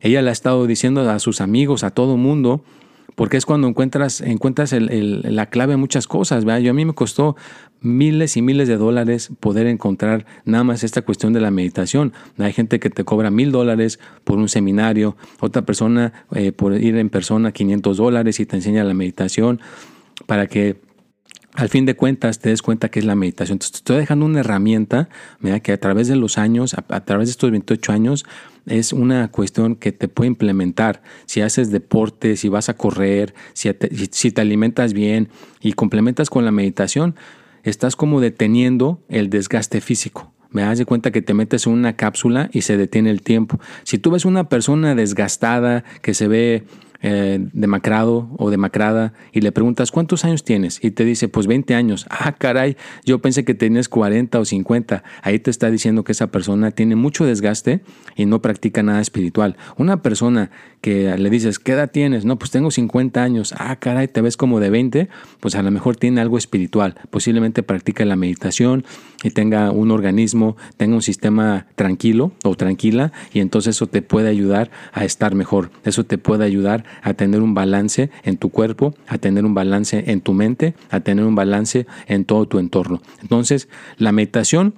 ella 0.00 0.20
le 0.20 0.30
ha 0.30 0.32
estado 0.32 0.66
diciendo 0.66 1.08
a 1.08 1.18
sus 1.20 1.40
amigos, 1.40 1.84
a 1.84 1.90
todo 1.90 2.16
mundo, 2.16 2.64
porque 3.14 3.36
es 3.36 3.46
cuando 3.46 3.68
encuentras, 3.68 4.20
encuentras 4.20 4.72
la 4.72 5.46
clave 5.46 5.74
en 5.74 5.80
muchas 5.80 6.06
cosas. 6.06 6.44
Yo 6.44 6.70
a 6.70 6.74
mí 6.74 6.84
me 6.84 6.94
costó 6.94 7.36
miles 7.80 8.36
y 8.36 8.42
miles 8.42 8.66
de 8.66 8.76
dólares 8.76 9.30
poder 9.40 9.66
encontrar 9.66 10.26
nada 10.44 10.64
más 10.64 10.82
esta 10.82 11.02
cuestión 11.02 11.32
de 11.32 11.40
la 11.40 11.50
meditación. 11.50 12.12
Hay 12.38 12.52
gente 12.52 12.80
que 12.80 12.90
te 12.90 13.04
cobra 13.04 13.30
mil 13.30 13.52
dólares 13.52 14.00
por 14.24 14.38
un 14.38 14.48
seminario, 14.48 15.16
otra 15.40 15.62
persona 15.62 16.12
eh, 16.34 16.52
por 16.52 16.74
ir 16.74 16.96
en 16.96 17.10
persona 17.10 17.52
500 17.52 17.96
dólares 17.96 18.40
y 18.40 18.46
te 18.46 18.56
enseña 18.56 18.84
la 18.84 18.94
meditación 18.94 19.60
para 20.26 20.46
que 20.46 20.76
al 21.54 21.68
fin 21.68 21.86
de 21.86 21.94
cuentas 21.94 22.40
te 22.40 22.48
des 22.48 22.62
cuenta 22.62 22.90
que 22.90 22.98
es 22.98 23.04
la 23.04 23.14
meditación. 23.14 23.56
Entonces, 23.56 23.72
te 23.72 23.76
estoy 23.78 23.96
dejando 23.98 24.26
una 24.26 24.40
herramienta 24.40 25.08
mira, 25.40 25.60
que 25.60 25.72
a 25.72 25.78
través 25.78 26.08
de 26.08 26.16
los 26.16 26.36
años, 26.36 26.74
a, 26.74 27.04
través 27.04 27.28
de 27.28 27.30
estos 27.30 27.50
28 27.50 27.92
años, 27.92 28.24
es 28.66 28.92
una 28.92 29.28
cuestión 29.30 29.76
que 29.76 29.92
te 29.92 30.08
puede 30.08 30.28
implementar. 30.28 31.02
Si 31.26 31.40
haces 31.42 31.70
deporte, 31.70 32.36
si 32.36 32.48
vas 32.48 32.68
a 32.68 32.76
correr, 32.76 33.34
si 33.52 33.72
te 33.72 34.40
alimentas 34.40 34.92
bien 34.92 35.28
y 35.60 35.74
complementas 35.74 36.28
con 36.28 36.44
la 36.44 36.50
meditación, 36.50 37.14
estás 37.62 37.94
como 37.94 38.20
deteniendo 38.20 39.00
el 39.08 39.30
desgaste 39.30 39.80
físico. 39.80 40.32
Me 40.50 40.62
das 40.62 40.78
de 40.78 40.86
cuenta 40.86 41.10
que 41.10 41.20
te 41.20 41.34
metes 41.34 41.66
en 41.66 41.72
una 41.72 41.96
cápsula 41.96 42.48
y 42.52 42.62
se 42.62 42.76
detiene 42.76 43.10
el 43.10 43.22
tiempo. 43.22 43.58
Si 43.82 43.98
tú 43.98 44.12
ves 44.12 44.24
una 44.24 44.48
persona 44.48 44.94
desgastada 44.94 45.82
que 46.00 46.14
se 46.14 46.28
ve 46.28 46.64
eh, 47.06 47.38
demacrado 47.52 48.30
o 48.38 48.48
demacrada 48.48 49.12
y 49.30 49.42
le 49.42 49.52
preguntas 49.52 49.90
cuántos 49.90 50.24
años 50.24 50.42
tienes 50.42 50.82
y 50.82 50.90
te 50.90 51.04
dice 51.04 51.28
pues 51.28 51.46
20 51.46 51.74
años, 51.74 52.06
ah 52.10 52.32
caray, 52.32 52.78
yo 53.04 53.18
pensé 53.20 53.44
que 53.44 53.52
tenías 53.52 53.90
40 53.90 54.40
o 54.40 54.44
50, 54.46 55.04
ahí 55.20 55.38
te 55.38 55.50
está 55.50 55.70
diciendo 55.70 56.02
que 56.02 56.12
esa 56.12 56.28
persona 56.28 56.70
tiene 56.70 56.96
mucho 56.96 57.26
desgaste 57.26 57.82
y 58.16 58.24
no 58.24 58.40
practica 58.40 58.82
nada 58.82 59.02
espiritual. 59.02 59.58
Una 59.76 60.00
persona 60.00 60.50
que 60.80 61.14
le 61.18 61.28
dices, 61.28 61.58
¿qué 61.58 61.72
edad 61.72 61.90
tienes? 61.90 62.24
No, 62.24 62.38
pues 62.38 62.50
tengo 62.50 62.70
50 62.70 63.22
años, 63.22 63.54
ah 63.58 63.76
caray, 63.76 64.08
te 64.08 64.22
ves 64.22 64.38
como 64.38 64.58
de 64.58 64.70
20, 64.70 65.08
pues 65.40 65.56
a 65.56 65.62
lo 65.62 65.70
mejor 65.70 65.96
tiene 65.96 66.22
algo 66.22 66.38
espiritual, 66.38 66.94
posiblemente 67.10 67.62
practica 67.62 68.06
la 68.06 68.16
meditación 68.16 68.86
y 69.22 69.30
tenga 69.30 69.70
un 69.72 69.90
organismo, 69.90 70.56
tenga 70.78 70.94
un 70.94 71.02
sistema 71.02 71.66
tranquilo 71.74 72.32
o 72.44 72.54
tranquila 72.54 73.12
y 73.30 73.40
entonces 73.40 73.76
eso 73.76 73.88
te 73.88 74.00
puede 74.00 74.30
ayudar 74.30 74.70
a 74.92 75.04
estar 75.04 75.34
mejor, 75.34 75.70
eso 75.84 76.04
te 76.04 76.16
puede 76.16 76.44
ayudar 76.44 76.84
a 77.02 77.14
tener 77.14 77.40
un 77.40 77.54
balance 77.54 78.10
en 78.22 78.36
tu 78.36 78.50
cuerpo, 78.50 78.94
a 79.08 79.18
tener 79.18 79.44
un 79.44 79.54
balance 79.54 80.04
en 80.06 80.20
tu 80.20 80.32
mente, 80.32 80.74
a 80.90 81.00
tener 81.00 81.24
un 81.24 81.34
balance 81.34 81.86
en 82.06 82.24
todo 82.24 82.46
tu 82.46 82.58
entorno. 82.58 83.00
Entonces, 83.22 83.68
la 83.98 84.12
meditación 84.12 84.74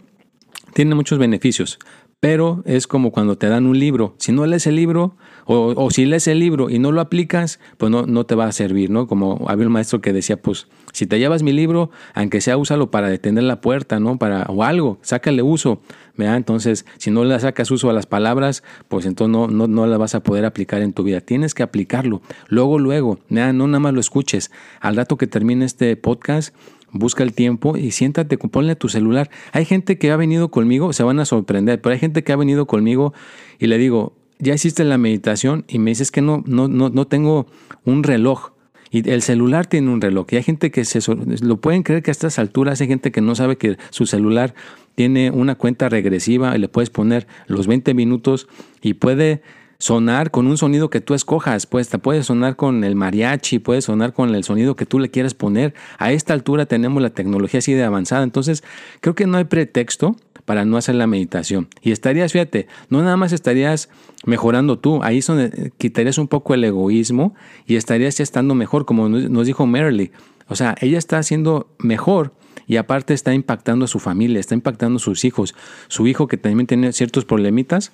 tiene 0.72 0.94
muchos 0.94 1.18
beneficios, 1.18 1.78
pero 2.20 2.62
es 2.64 2.86
como 2.86 3.12
cuando 3.12 3.36
te 3.36 3.48
dan 3.48 3.66
un 3.66 3.78
libro. 3.78 4.14
Si 4.18 4.32
no 4.32 4.46
lees 4.46 4.66
el 4.66 4.76
libro, 4.76 5.16
o, 5.44 5.90
si 5.90 6.06
lees 6.06 6.26
el 6.26 6.40
libro 6.40 6.70
y 6.70 6.78
no 6.78 6.90
lo 6.90 7.00
aplicas, 7.00 7.60
pues 7.76 7.92
no, 7.92 8.06
no 8.06 8.24
te 8.26 8.34
va 8.34 8.46
a 8.46 8.52
servir, 8.52 8.90
¿no? 8.90 9.06
Como 9.06 9.44
había 9.48 9.66
un 9.66 9.72
maestro 9.72 10.00
que 10.00 10.12
decía, 10.12 10.40
pues, 10.40 10.66
si 10.92 11.06
te 11.06 11.18
llevas 11.18 11.42
mi 11.42 11.52
libro, 11.52 11.90
aunque 12.14 12.40
sea 12.40 12.56
úsalo 12.56 12.90
para 12.90 13.08
detener 13.08 13.44
la 13.44 13.60
puerta, 13.60 14.00
¿no? 14.00 14.18
Para, 14.18 14.44
o 14.44 14.64
algo, 14.64 14.98
sácale 15.02 15.42
uso. 15.42 15.80
Entonces, 16.18 16.86
si 16.96 17.10
no 17.10 17.24
le 17.24 17.38
sacas 17.38 17.70
uso 17.70 17.90
a 17.90 17.92
las 17.92 18.06
palabras, 18.06 18.62
pues 18.88 19.04
entonces 19.04 19.32
no, 19.32 19.48
no, 19.48 19.66
no 19.66 19.86
las 19.86 19.98
vas 19.98 20.14
a 20.14 20.22
poder 20.22 20.44
aplicar 20.46 20.80
en 20.80 20.92
tu 20.92 21.02
vida. 21.02 21.20
Tienes 21.20 21.54
que 21.54 21.62
aplicarlo. 21.62 22.22
Luego, 22.48 22.78
luego, 22.78 23.18
no 23.28 23.52
nada 23.52 23.80
más 23.80 23.92
lo 23.92 24.00
escuches. 24.00 24.50
Al 24.80 24.96
rato 24.96 25.16
que 25.16 25.26
termine 25.26 25.64
este 25.64 25.94
podcast, 25.96 26.54
busca 26.92 27.22
el 27.22 27.32
tiempo 27.32 27.76
y 27.76 27.90
siéntate, 27.90 28.38
ponle 28.38 28.76
tu 28.76 28.88
celular. 28.88 29.30
Hay 29.52 29.64
gente 29.64 29.98
que 29.98 30.10
ha 30.10 30.16
venido 30.16 30.50
conmigo, 30.50 30.92
se 30.92 31.02
van 31.02 31.20
a 31.20 31.24
sorprender, 31.24 31.80
pero 31.80 31.92
hay 31.92 31.98
gente 31.98 32.24
que 32.24 32.32
ha 32.32 32.36
venido 32.36 32.66
conmigo 32.66 33.12
y 33.58 33.66
le 33.66 33.78
digo, 33.78 34.14
ya 34.38 34.54
hiciste 34.54 34.84
la 34.84 34.98
meditación 34.98 35.64
y 35.68 35.78
me 35.78 35.90
dices 35.90 36.10
que 36.10 36.22
no, 36.22 36.42
no, 36.46 36.68
no, 36.68 36.90
no 36.90 37.06
tengo 37.06 37.46
un 37.84 38.02
reloj. 38.02 38.52
Y 38.90 39.08
el 39.10 39.20
celular 39.20 39.66
tiene 39.66 39.90
un 39.90 40.00
reloj. 40.00 40.26
Y 40.30 40.36
hay 40.36 40.42
gente 40.42 40.70
que 40.70 40.84
se 40.84 41.00
lo 41.42 41.60
pueden 41.60 41.82
creer 41.82 42.02
que 42.02 42.10
a 42.10 42.12
estas 42.12 42.38
alturas 42.38 42.80
hay 42.80 42.86
gente 42.86 43.10
que 43.10 43.20
no 43.20 43.34
sabe 43.34 43.56
que 43.56 43.76
su 43.90 44.06
celular 44.06 44.54
tiene 44.94 45.30
una 45.30 45.56
cuenta 45.56 45.88
regresiva 45.88 46.56
y 46.56 46.58
le 46.58 46.68
puedes 46.68 46.90
poner 46.90 47.26
los 47.46 47.66
20 47.66 47.94
minutos 47.94 48.46
y 48.80 48.94
puede 48.94 49.42
sonar 49.78 50.30
con 50.30 50.46
un 50.46 50.58
sonido 50.58 50.90
que 50.90 51.00
tú 51.00 51.14
escojas, 51.14 51.66
pues 51.66 51.88
te 51.88 51.98
puede 51.98 52.22
sonar 52.22 52.56
con 52.56 52.84
el 52.84 52.94
mariachi, 52.94 53.58
puede 53.58 53.82
sonar 53.82 54.12
con 54.12 54.34
el 54.34 54.44
sonido 54.44 54.76
que 54.76 54.86
tú 54.86 54.98
le 54.98 55.10
quieras 55.10 55.34
poner. 55.34 55.74
A 55.98 56.12
esta 56.12 56.32
altura 56.32 56.66
tenemos 56.66 57.02
la 57.02 57.10
tecnología 57.10 57.58
así 57.58 57.74
de 57.74 57.84
avanzada, 57.84 58.22
entonces 58.22 58.62
creo 59.00 59.14
que 59.14 59.26
no 59.26 59.38
hay 59.38 59.44
pretexto 59.44 60.16
para 60.44 60.64
no 60.64 60.76
hacer 60.76 60.94
la 60.94 61.06
meditación. 61.06 61.68
Y 61.82 61.90
estarías, 61.90 62.32
fíjate, 62.32 62.68
no 62.88 63.02
nada 63.02 63.16
más 63.16 63.32
estarías 63.32 63.90
mejorando 64.24 64.78
tú, 64.78 65.02
ahí 65.02 65.20
son, 65.20 65.50
quitarías 65.76 66.18
un 66.18 66.28
poco 66.28 66.54
el 66.54 66.64
egoísmo 66.64 67.34
y 67.66 67.76
estarías 67.76 68.16
ya 68.16 68.22
estando 68.22 68.54
mejor, 68.54 68.86
como 68.86 69.08
nos 69.08 69.46
dijo 69.46 69.66
Merrily. 69.66 70.12
O 70.48 70.54
sea, 70.54 70.76
ella 70.80 70.98
está 70.98 71.18
haciendo 71.18 71.68
mejor 71.78 72.32
y 72.66 72.76
aparte 72.76 73.14
está 73.14 73.34
impactando 73.34 73.84
a 73.84 73.88
su 73.88 73.98
familia, 73.98 74.40
está 74.40 74.54
impactando 74.54 74.96
a 74.96 75.00
sus 75.00 75.24
hijos. 75.24 75.54
Su 75.88 76.06
hijo 76.06 76.28
que 76.28 76.36
también 76.36 76.66
tiene 76.66 76.92
ciertos 76.92 77.24
problemitas, 77.24 77.92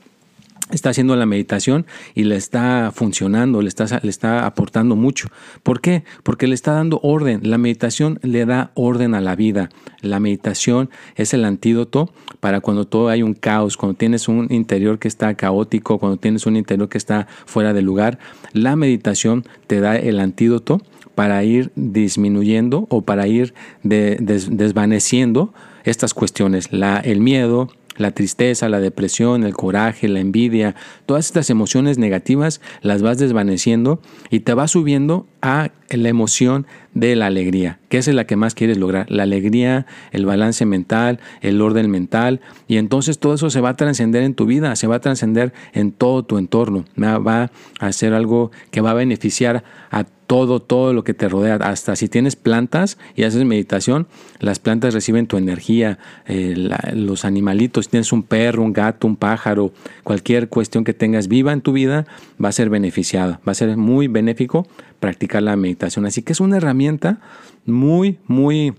está 0.71 0.91
haciendo 0.91 1.17
la 1.17 1.27
meditación 1.27 1.87
y 2.15 2.25
le 2.25 2.37
está 2.37 2.93
funcionando, 2.95 3.63
le 3.63 3.69
está, 3.69 4.01
le 4.03 4.11
está 4.11 4.47
aportando 4.47 4.97
mucho. 4.97 5.29
¿Por 5.63 5.81
qué? 5.81 6.05
Porque 6.23 6.47
le 6.47 6.55
está 6.55 6.73
dando 6.73 7.01
orden. 7.03 7.41
La 7.43 7.59
meditación 7.59 8.19
le 8.23 8.47
da 8.47 8.71
orden 8.75 9.15
a 9.15 9.21
la 9.21 9.37
vida. 9.37 9.71
La 10.01 10.21
meditación 10.21 10.91
es 11.17 11.35
el 11.35 11.45
antídoto 11.45 12.13
para 12.41 12.61
cuando 12.61 12.87
todo 12.87 13.09
hay 13.09 13.23
un 13.23 13.35
caos, 13.35 13.77
cuando 13.77 13.97
tienes 13.97 14.29
un 14.29 14.49
interior 14.51 14.99
que 14.99 15.09
está 15.09 15.35
caótico, 15.35 15.99
cuando 15.99 16.17
tienes 16.17 16.47
un 16.47 16.57
interior 16.57 16.89
que 16.89 16.99
está 16.99 17.27
fuera 17.47 17.73
de 17.73 17.83
lugar. 17.83 18.19
La 18.53 18.77
meditación 18.77 19.45
te 19.67 19.81
da 19.81 19.97
el 19.97 20.21
antídoto 20.21 20.81
para 21.15 21.45
ir 21.45 21.73
disminuyendo 21.75 22.87
o 22.89 23.03
para 23.03 23.27
ir 23.27 23.55
desvaneciendo 23.83 25.53
estas 25.85 26.15
cuestiones, 26.15 26.73
la, 26.73 26.99
el 26.99 27.21
miedo, 27.21 27.69
la 27.97 28.13
tristeza, 28.13 28.69
la 28.69 28.81
depresión, 28.81 29.45
el 29.45 29.55
coraje, 29.55 30.09
la 30.09 30.21
envidia, 30.21 30.75
todas 31.07 31.27
estas 31.27 31.51
emociones 31.51 31.99
negativas 31.99 32.61
las 32.81 33.03
vas 33.03 33.19
desvaneciendo 33.19 34.01
y 34.31 34.41
te 34.41 34.55
vas 34.55 34.73
subiendo 34.73 35.27
a 35.43 35.71
la 35.91 36.09
emoción 36.09 36.67
de 36.95 37.17
la 37.17 37.27
alegría, 37.27 37.79
que 37.89 37.99
es 37.99 38.07
la 38.09 38.27
que 38.27 38.37
más 38.37 38.55
quieres 38.55 38.79
lograr, 38.79 39.11
la 39.11 39.25
alegría, 39.25 39.87
el 40.13 40.25
balance 40.25 40.65
mental, 40.65 41.21
el 41.41 41.61
orden 41.61 41.91
mental, 41.91 42.41
y 42.69 42.77
entonces 42.77 43.19
todo 43.19 43.35
eso 43.35 43.51
se 43.51 43.61
va 43.61 43.71
a 43.71 43.77
trascender 43.77 44.23
en 44.23 44.35
tu 44.35 44.47
vida, 44.47 44.77
se 44.77 44.87
va 44.87 44.97
a 44.97 45.01
trascender 45.01 45.53
en 45.73 45.93
todo 45.93 46.23
tu 46.23 46.39
entorno, 46.39 46.85
va 46.97 47.51
a 47.81 47.93
ser 47.93 48.15
algo 48.15 48.53
que 48.71 48.81
va 48.81 48.93
a 48.93 48.95
beneficiar 48.95 49.65
a 49.91 50.05
todo, 50.05 50.61
todo 50.61 50.95
lo 50.95 51.05
que 51.05 51.13
te 51.13 51.29
rodea, 51.29 51.57
hasta 51.57 51.95
si 51.97 52.09
tienes 52.09 52.37
plantas 52.37 52.97
y 53.17 53.25
haces 53.25 53.45
meditación, 53.45 54.07
las 54.39 54.59
plantas 54.61 54.95
reciben 54.95 55.27
tu 55.27 55.37
energía, 55.37 55.99
eh, 56.27 56.55
los 56.95 57.27
animalitos, 57.27 57.87
si 57.87 57.91
tienes 57.91 58.13
un 58.13 58.23
perro, 58.23 58.63
un 58.63 58.73
gato, 58.73 59.07
un 59.07 59.17
pájaro, 59.17 59.73
cualquier 60.05 60.49
cuestión 60.49 60.85
que 60.85 60.95
tengas 60.95 61.29
viva 61.29 61.53
en 61.53 61.61
tu 61.61 61.73
vida, 61.73 62.07
va 62.43 62.49
a 62.49 62.53
ser 62.53 62.71
beneficiada, 62.71 63.41
va 63.47 63.53
a 63.53 63.55
ser 63.55 63.77
muy 63.77 64.09
benéfico 64.09 64.67
practicar 65.03 65.43
la 65.43 65.57
meditación. 65.57 66.07
Así 66.07 66.23
que 66.23 66.33
es 66.33 66.41
una 66.41 66.59
herramienta 66.59 67.21
muy, 67.67 68.19
muy, 68.29 68.73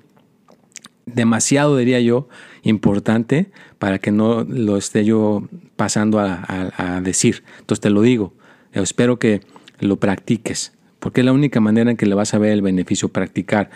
demasiado, 1.06 1.76
diría 1.78 2.00
yo, 2.00 2.30
importante 2.64 3.52
para 3.78 4.00
que 4.00 4.12
no 4.12 4.44
lo 4.44 4.78
esté 4.78 5.04
yo 5.04 5.44
pasando 5.76 6.20
a, 6.20 7.02
decir. 7.04 7.44
Entonces 7.60 7.82
te 7.82 7.90
lo 7.90 8.02
digo, 8.02 8.34
espero 8.72 9.20
que 9.20 9.42
lo 9.80 9.98
practiques 9.98 10.72
porque 11.00 11.20
es 11.20 11.26
la 11.26 11.34
única 11.34 11.60
manera 11.60 11.92
en 11.92 11.98
que 11.98 12.06
le 12.06 12.16
vas 12.16 12.34
a 12.34 12.38
ver 12.38 12.54
el 12.54 12.62
beneficio 12.62 13.10
practicar. 13.10 13.70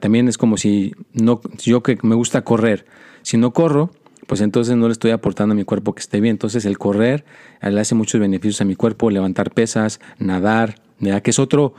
También 0.00 0.26
es 0.26 0.38
como 0.38 0.56
si 0.56 0.94
no, 1.12 1.42
yo 1.58 1.82
que 1.82 1.98
me 2.02 2.14
gusta 2.14 2.42
correr, 2.44 2.86
si 3.20 3.36
no 3.36 3.52
corro, 3.52 3.90
pues 4.26 4.40
entonces 4.40 4.74
no 4.74 4.86
le 4.86 4.92
estoy 4.92 5.10
aportando 5.10 5.52
a 5.52 5.54
mi 5.54 5.64
cuerpo 5.64 5.94
que 5.94 6.00
esté 6.00 6.18
bien. 6.18 6.36
Entonces 6.36 6.64
el 6.64 6.78
correr 6.78 7.26
le 7.60 7.78
hace 7.78 7.94
muchos 7.94 8.18
beneficios 8.18 8.62
a 8.62 8.64
mi 8.64 8.74
cuerpo, 8.74 9.10
levantar 9.10 9.50
pesas, 9.50 10.00
nadar, 10.18 10.76
que 10.98 11.30
es 11.30 11.38
otro, 11.38 11.74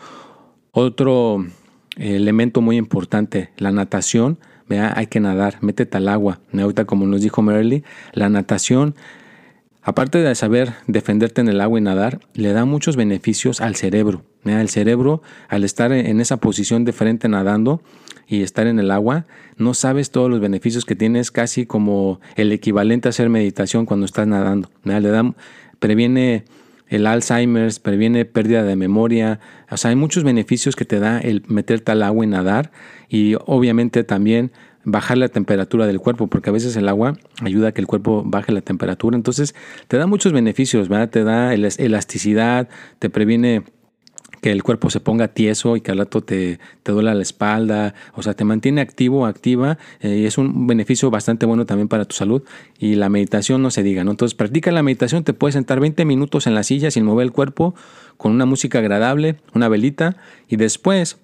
otro 0.72 1.46
elemento 1.98 2.62
muy 2.62 2.78
importante. 2.78 3.52
La 3.58 3.72
natación, 3.72 4.40
hay 4.70 5.08
que 5.08 5.20
nadar, 5.20 5.58
métete 5.62 5.98
al 5.98 6.08
agua. 6.08 6.40
Ahorita 6.54 6.86
como 6.86 7.06
nos 7.06 7.22
dijo 7.22 7.42
Merly, 7.42 7.84
la 8.14 8.30
natación 8.30 8.96
Aparte 9.88 10.18
de 10.18 10.36
saber 10.36 10.74
defenderte 10.88 11.40
en 11.40 11.48
el 11.48 11.62
agua 11.62 11.80
y 11.80 11.82
nadar, 11.82 12.20
le 12.34 12.52
da 12.52 12.66
muchos 12.66 12.98
beneficios 12.98 13.62
al 13.62 13.78
cerebro. 13.78 14.22
El 14.44 14.68
cerebro, 14.68 15.22
al 15.48 15.64
estar 15.64 15.94
en 15.94 16.20
esa 16.20 16.36
posición 16.36 16.84
de 16.84 16.92
frente 16.92 17.30
nadando 17.30 17.82
y 18.28 18.42
estar 18.42 18.68
en 18.68 18.80
el 18.80 18.92
agua, 18.92 19.28
no 19.56 19.74
sabes 19.74 20.12
todos 20.12 20.30
los 20.30 20.42
beneficios 20.42 20.84
que 20.84 20.98
tienes, 20.98 21.32
casi 21.32 21.66
como 21.66 22.20
el 22.36 22.52
equivalente 22.52 23.08
a 23.08 23.12
hacer 23.12 23.30
meditación 23.30 23.86
cuando 23.86 24.06
estás 24.06 24.28
nadando. 24.28 24.70
Le 24.84 25.00
da, 25.00 25.34
previene 25.80 26.44
el 26.90 27.08
Alzheimer, 27.08 27.72
previene 27.82 28.26
pérdida 28.26 28.64
de 28.64 28.76
memoria. 28.76 29.40
O 29.70 29.78
sea, 29.78 29.90
hay 29.90 29.96
muchos 29.96 30.24
beneficios 30.24 30.76
que 30.76 30.86
te 30.86 31.00
da 31.00 31.20
el 31.20 31.44
meterte 31.48 31.92
al 31.92 32.04
agua 32.04 32.26
y 32.26 32.28
nadar. 32.28 32.72
Y 33.10 33.36
obviamente 33.46 34.04
también 34.04 34.52
bajar 34.84 35.18
la 35.18 35.28
temperatura 35.28 35.86
del 35.86 36.00
cuerpo, 36.00 36.28
porque 36.28 36.50
a 36.50 36.54
veces 36.54 36.76
el 36.78 36.88
agua 36.88 37.18
ayuda 37.42 37.70
a 37.70 37.72
que 37.74 37.82
el 37.82 37.88
cuerpo 37.88 38.24
baje 38.26 38.54
la 38.54 38.62
temperatura. 38.62 39.18
Entonces, 39.18 39.54
te 39.90 39.98
da 39.98 40.08
muchos 40.08 40.32
beneficios, 40.32 40.88
¿verdad? 40.88 41.10
Te 41.10 41.24
da 41.26 41.54
elasticidad, 41.54 42.70
te 43.00 43.10
previene 43.10 43.64
que 44.42 44.52
el 44.52 44.64
cuerpo 44.64 44.90
se 44.90 45.00
ponga 45.00 45.30
tieso 45.30 45.76
y 45.76 45.82
que 45.82 45.92
al 45.92 46.00
rato 46.00 46.22
te, 46.22 46.60
te 46.84 46.92
duela 46.92 47.14
la 47.14 47.22
espalda, 47.22 47.94
o 48.14 48.24
sea, 48.24 48.34
te 48.34 48.44
mantiene 48.44 48.82
activo, 48.82 49.26
activa, 49.26 49.78
eh, 50.00 50.18
y 50.18 50.26
es 50.26 50.38
un 50.38 50.68
beneficio 50.68 51.10
bastante 51.10 51.46
bueno 51.46 51.66
también 51.66 51.88
para 51.88 52.06
tu 52.06 52.16
salud. 52.16 52.44
Y 52.80 52.96
la 52.96 53.10
meditación 53.10 53.62
no 53.62 53.72
se 53.72 53.84
diga, 53.84 54.04
¿no? 54.04 54.12
Entonces, 54.12 54.36
practica 54.36 54.72
la 54.72 54.84
meditación, 54.84 55.24
te 55.24 55.34
puedes 55.34 55.54
sentar 55.54 55.80
20 55.80 56.06
minutos 56.06 56.48
en 56.48 56.56
la 56.56 56.64
silla 56.64 56.92
sin 56.92 57.06
mover 57.06 57.26
el 57.26 57.32
cuerpo, 57.32 57.76
con 58.18 58.32
una 58.32 58.46
música 58.46 58.80
agradable, 58.80 59.38
una 59.54 59.70
velita, 59.70 60.18
y 60.48 60.56
después 60.56 61.18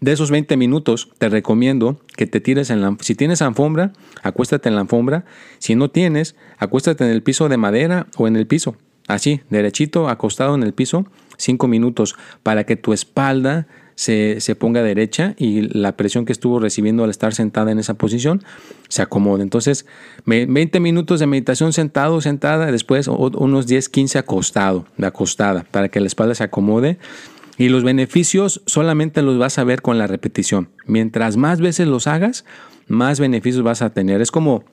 de 0.00 0.12
esos 0.12 0.30
20 0.30 0.56
minutos, 0.56 1.08
te 1.18 1.28
recomiendo 1.28 2.00
que 2.16 2.26
te 2.26 2.40
tires 2.40 2.70
en 2.70 2.80
la... 2.80 2.96
Si 3.00 3.14
tienes 3.14 3.42
alfombra, 3.42 3.92
acuéstate 4.22 4.68
en 4.68 4.76
la 4.76 4.82
alfombra. 4.82 5.24
Si 5.58 5.74
no 5.74 5.90
tienes, 5.90 6.36
acuéstate 6.58 7.04
en 7.04 7.10
el 7.10 7.22
piso 7.22 7.48
de 7.48 7.56
madera 7.56 8.06
o 8.16 8.28
en 8.28 8.36
el 8.36 8.46
piso. 8.46 8.76
Así, 9.08 9.40
derechito, 9.50 10.08
acostado 10.08 10.54
en 10.54 10.62
el 10.62 10.72
piso, 10.72 11.06
5 11.40 11.66
minutos, 11.68 12.16
para 12.42 12.64
que 12.64 12.76
tu 12.76 12.92
espalda 12.92 13.66
se, 13.94 14.56
ponga 14.58 14.82
derecha 14.82 15.34
y 15.36 15.62
la 15.62 15.96
presión 15.96 16.24
que 16.24 16.32
estuvo 16.32 16.58
recibiendo 16.58 17.04
al 17.04 17.10
estar 17.10 17.34
sentada 17.34 17.70
en 17.70 17.78
esa 17.78 17.94
posición 17.94 18.42
se 18.88 19.02
acomode. 19.02 19.42
Entonces, 19.42 19.84
20 20.24 20.80
minutos 20.80 21.20
de 21.20 21.26
meditación 21.26 21.74
sentado, 21.74 22.20
sentada, 22.22 22.72
después 22.72 23.08
unos 23.08 23.66
10, 23.66 23.88
15 23.90 24.18
acostado, 24.18 24.86
de 24.96 25.06
acostada, 25.06 25.66
para 25.70 25.90
que 25.90 26.00
la 26.00 26.06
espalda 26.06 26.34
se 26.34 26.44
acomode 26.44 26.98
y 27.58 27.68
los 27.68 27.84
beneficios 27.84 28.62
solamente 28.64 29.20
los 29.20 29.36
vas 29.36 29.58
a 29.58 29.64
ver 29.64 29.82
con 29.82 29.98
la 29.98 30.06
repetición. 30.06 30.70
Mientras 30.86 31.36
más 31.36 31.60
veces 31.60 31.86
los 31.86 32.06
hagas, 32.06 32.46
más 32.88 33.20
beneficios 33.20 33.62
vas 33.62 33.82
a 33.82 33.90
tener. 33.90 34.22
Es 34.22 34.30
como, 34.30 34.64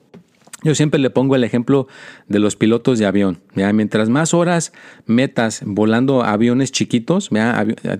yo 0.62 0.74
siempre 0.74 0.98
le 1.00 1.10
pongo 1.10 1.36
el 1.36 1.44
ejemplo 1.44 1.86
de 2.26 2.38
los 2.38 2.56
pilotos 2.56 2.98
de 2.98 3.06
avión. 3.06 3.38
Mientras 3.54 4.08
más 4.08 4.34
horas 4.34 4.72
metas 5.06 5.62
volando 5.64 6.22
aviones 6.24 6.72
chiquitos, 6.72 7.30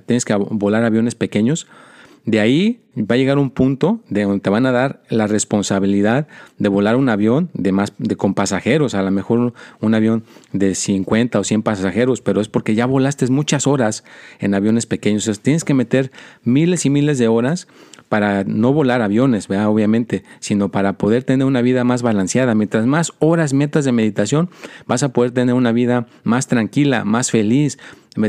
tienes 0.06 0.24
que 0.24 0.34
volar 0.34 0.84
aviones 0.84 1.14
pequeños, 1.14 1.66
de 2.28 2.40
ahí 2.40 2.80
va 2.94 3.14
a 3.14 3.16
llegar 3.16 3.38
un 3.38 3.48
punto 3.48 4.00
de 4.10 4.24
donde 4.24 4.40
te 4.40 4.50
van 4.50 4.66
a 4.66 4.72
dar 4.72 5.02
la 5.08 5.26
responsabilidad 5.26 6.26
de 6.58 6.68
volar 6.68 6.96
un 6.96 7.08
avión 7.08 7.48
de 7.54 7.72
más 7.72 7.94
de 7.96 8.16
con 8.16 8.34
pasajeros, 8.34 8.94
a 8.94 9.02
lo 9.02 9.10
mejor 9.10 9.54
un 9.80 9.94
avión 9.94 10.24
de 10.52 10.74
50 10.74 11.40
o 11.40 11.44
100 11.44 11.62
pasajeros, 11.62 12.20
pero 12.20 12.42
es 12.42 12.48
porque 12.48 12.74
ya 12.74 12.84
volaste 12.84 13.26
muchas 13.28 13.66
horas 13.66 14.04
en 14.40 14.54
aviones 14.54 14.84
pequeños. 14.84 15.40
tienes 15.40 15.64
que 15.64 15.72
meter 15.72 16.10
miles 16.44 16.84
y 16.84 16.90
miles 16.90 17.18
de 17.18 17.28
horas 17.28 17.66
para 18.08 18.44
no 18.44 18.72
volar 18.72 19.02
aviones, 19.02 19.48
obviamente, 19.50 20.24
sino 20.40 20.70
para 20.70 20.94
poder 20.94 21.24
tener 21.24 21.46
una 21.46 21.62
vida 21.62 21.84
más 21.84 22.02
balanceada. 22.02 22.54
Mientras 22.54 22.86
más 22.86 23.12
horas 23.18 23.52
metas 23.52 23.84
de 23.84 23.92
meditación, 23.92 24.50
vas 24.86 25.02
a 25.02 25.12
poder 25.12 25.32
tener 25.32 25.54
una 25.54 25.72
vida 25.72 26.06
más 26.24 26.46
tranquila, 26.46 27.04
más 27.04 27.30
feliz, 27.30 27.78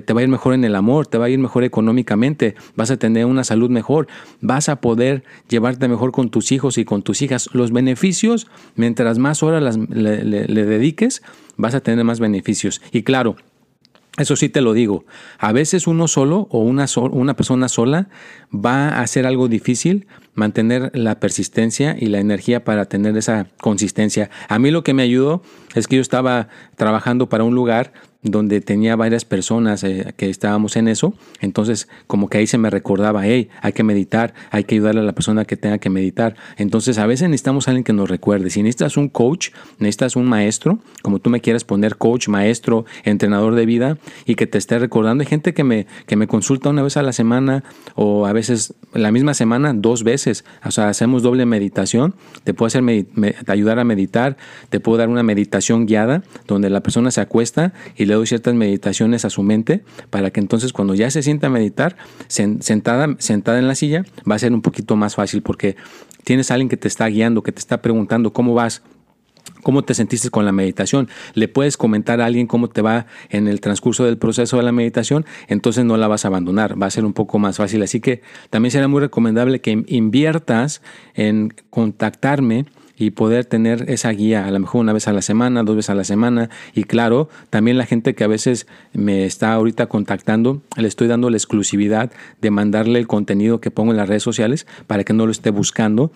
te 0.06 0.14
va 0.14 0.20
a 0.20 0.24
ir 0.24 0.30
mejor 0.30 0.54
en 0.54 0.64
el 0.64 0.76
amor, 0.76 1.08
te 1.08 1.18
va 1.18 1.26
a 1.26 1.30
ir 1.30 1.40
mejor 1.40 1.64
económicamente, 1.64 2.56
vas 2.76 2.92
a 2.92 2.98
tener 2.98 3.26
una 3.26 3.44
salud 3.44 3.70
mejor, 3.70 4.08
vas 4.42 4.70
a 4.70 4.82
poder 4.82 5.24
llevarte 5.48 5.88
mejor 5.88 6.12
con 6.12 6.30
tus 6.30 6.52
hijos 6.52 6.78
y 6.78 6.86
con 6.86 7.02
tus 7.02 7.22
hijas. 7.22 7.50
Los 7.54 7.72
beneficios, 7.72 8.48
mientras 8.76 9.18
más 9.18 9.42
horas 9.42 9.78
le, 9.90 10.24
le 10.24 10.66
dediques, 10.66 11.24
vas 11.58 11.74
a 11.74 11.80
tener 11.80 12.06
más 12.06 12.20
beneficios. 12.20 12.82
Y 12.92 13.04
claro, 13.04 13.36
eso 14.22 14.36
sí 14.36 14.50
te 14.50 14.62
lo 14.62 14.74
digo, 14.74 15.06
a 15.38 15.52
veces 15.52 15.88
uno 15.88 16.08
solo 16.08 16.48
o 16.52 16.60
una, 16.60 16.86
una 17.12 17.36
persona 17.36 17.70
sola 17.70 18.10
va 18.54 18.90
a 18.90 19.02
hacer 19.02 19.26
algo 19.26 19.48
difícil 19.48 20.08
mantener 20.34 20.92
la 20.94 21.20
persistencia 21.20 21.96
y 22.00 22.08
la 22.08 22.20
energía 22.20 22.64
para 22.64 22.86
tener 22.86 23.18
esa 23.18 23.48
consistencia. 23.60 24.30
A 24.48 24.58
mí 24.58 24.72
lo 24.72 24.84
que 24.84 24.94
me 24.94 25.04
ayudó 25.04 25.44
es 25.76 25.88
que 25.88 25.98
yo 25.98 26.02
estaba 26.02 26.48
trabajando 26.76 27.30
para 27.30 27.44
un 27.44 27.56
lugar 27.56 27.94
donde 28.22 28.60
tenía 28.60 28.98
varias 28.98 29.24
personas 29.24 29.84
eh, 29.84 30.14
que 30.18 30.30
estábamos 30.30 30.76
en 30.76 30.90
eso. 30.90 31.14
Entonces, 31.40 31.88
como 32.06 32.30
que 32.30 32.40
ahí 32.40 32.48
se 32.48 32.58
me 32.58 32.70
recordaba, 32.70 33.26
hey, 33.26 33.50
hay 33.62 33.72
que 33.72 33.84
meditar, 33.84 34.34
hay 34.52 34.66
que 34.66 34.76
ayudarle 34.76 35.02
a 35.02 35.04
la 35.06 35.14
persona 35.14 35.46
que 35.46 35.56
tenga 35.56 35.78
que 35.78 35.90
meditar. 35.90 36.36
Entonces, 36.58 36.98
a 36.98 37.06
veces 37.06 37.30
necesitamos 37.30 37.68
a 37.68 37.72
alguien 37.72 37.86
que 37.86 37.94
nos 37.94 38.10
recuerde. 38.10 38.50
Si 38.50 38.62
necesitas 38.62 38.98
un 38.98 39.08
coach, 39.08 39.52
necesitas 39.78 40.18
un 40.18 40.26
maestro, 40.26 40.80
como 41.02 41.20
tú 41.20 41.30
me 41.30 41.40
quieras 41.40 41.64
poner 41.64 41.96
coach, 41.96 42.28
maestro, 42.28 42.86
entrenador 43.04 43.56
de 43.56 43.66
vida, 43.66 43.98
y 44.26 44.36
que 44.36 44.48
te 44.48 44.58
esté 44.58 44.80
recordando. 44.80 45.22
Hay 45.22 45.28
gente 45.28 45.54
que 45.54 45.64
me, 45.64 45.88
que 46.06 46.18
me 46.18 46.28
consulta 46.28 46.70
una 46.70 46.84
vez 46.84 46.98
a 46.98 47.04
la 47.04 47.14
semana 47.14 47.64
o 47.96 48.26
a 48.26 48.34
veces 48.34 48.74
la 48.94 49.14
misma 49.14 49.34
semana 49.34 49.74
dos 49.74 50.04
veces. 50.04 50.44
O 50.66 50.72
sea, 50.72 50.90
hacemos 50.90 51.24
doble 51.24 51.46
meditación. 51.46 52.16
Te 52.44 52.54
puedo 52.54 52.68
hacer 52.68 52.84
ayudar 53.48 53.80
a 53.80 53.84
meditar, 53.86 54.36
te 54.70 54.82
puedo 54.82 54.98
dar 54.98 55.08
una 55.08 55.24
meditación 55.24 55.86
guiada 55.86 56.24
donde 56.48 56.70
la 56.70 56.82
persona 56.82 57.12
se 57.12 57.22
acuesta 57.22 57.74
y 57.96 58.09
le 58.10 58.16
doy 58.16 58.26
ciertas 58.26 58.56
meditaciones 58.56 59.24
a 59.24 59.30
su 59.30 59.44
mente 59.44 59.84
para 60.10 60.32
que 60.32 60.40
entonces 60.40 60.74
cuando 60.74 60.96
ya 60.96 61.12
se 61.12 61.22
sienta 61.22 61.48
a 61.48 61.50
meditar, 61.50 61.96
sentada, 62.28 63.16
sentada 63.20 63.60
en 63.60 63.68
la 63.68 63.76
silla, 63.76 64.04
va 64.30 64.36
a 64.36 64.40
ser 64.40 64.52
un 64.52 64.62
poquito 64.62 64.96
más 64.96 65.16
fácil 65.16 65.44
porque 65.44 65.76
tienes 66.24 66.50
a 66.50 66.56
alguien 66.56 66.70
que 66.70 66.78
te 66.78 66.88
está 66.88 67.06
guiando, 67.06 67.44
que 67.44 67.52
te 67.52 67.60
está 67.60 67.82
preguntando 67.82 68.34
cómo 68.34 68.54
vas, 68.54 68.82
¿Cómo 69.64 69.84
te 69.84 69.94
sentiste 69.94 70.30
con 70.30 70.46
la 70.46 70.52
meditación? 70.52 71.10
Le 71.34 71.48
puedes 71.48 71.76
comentar 71.76 72.22
a 72.22 72.26
alguien 72.26 72.48
cómo 72.48 72.70
te 72.70 72.82
va 72.82 73.08
en 73.30 73.48
el 73.48 73.60
transcurso 73.60 74.06
del 74.06 74.18
proceso 74.18 74.58
de 74.58 74.64
la 74.64 74.72
meditación, 74.72 75.26
entonces 75.48 75.84
no 75.84 75.98
la 75.98 76.08
vas 76.08 76.24
a 76.24 76.30
abandonar, 76.30 76.82
va 76.82 76.86
a 76.86 76.92
ser 76.92 77.04
un 77.04 77.14
poco 77.14 77.40
más 77.40 77.58
fácil. 77.58 77.84
Así 77.84 78.00
que 78.00 78.22
también 78.50 78.72
será 78.72 78.88
muy 78.88 79.02
recomendable 79.02 79.60
que 79.60 79.84
inviertas 79.88 80.82
en 81.14 81.54
contactarme 81.70 82.68
y 83.00 83.12
poder 83.12 83.46
tener 83.46 83.86
esa 83.88 84.12
guía 84.12 84.46
a 84.46 84.52
lo 84.52 84.60
mejor 84.60 84.82
una 84.82 84.94
vez 84.94 85.08
a 85.08 85.14
la 85.14 85.22
semana, 85.22 85.64
dos 85.64 85.78
veces 85.78 85.90
a 85.90 85.96
la 85.96 86.04
semana. 86.04 86.50
Y 86.76 86.84
claro, 86.84 87.30
también 87.50 87.78
la 87.78 87.86
gente 87.86 88.14
que 88.14 88.26
a 88.26 88.28
veces 88.28 88.68
me 88.94 89.26
está 89.26 89.54
ahorita 89.54 89.88
contactando, 89.88 90.62
le 90.76 90.88
estoy 90.88 91.08
dando 91.08 91.30
la 91.30 91.38
exclusividad 91.38 92.12
de 92.42 92.52
mandarle 92.52 93.00
el 93.00 93.08
contenido 93.08 93.62
que 93.62 93.72
pongo 93.72 93.92
en 93.92 93.98
las 93.98 94.10
redes 94.10 94.24
sociales 94.24 94.68
para 94.86 95.06
que 95.06 95.14
no 95.14 95.26
lo 95.26 95.32
esté 95.32 95.50
buscando. 95.50 96.12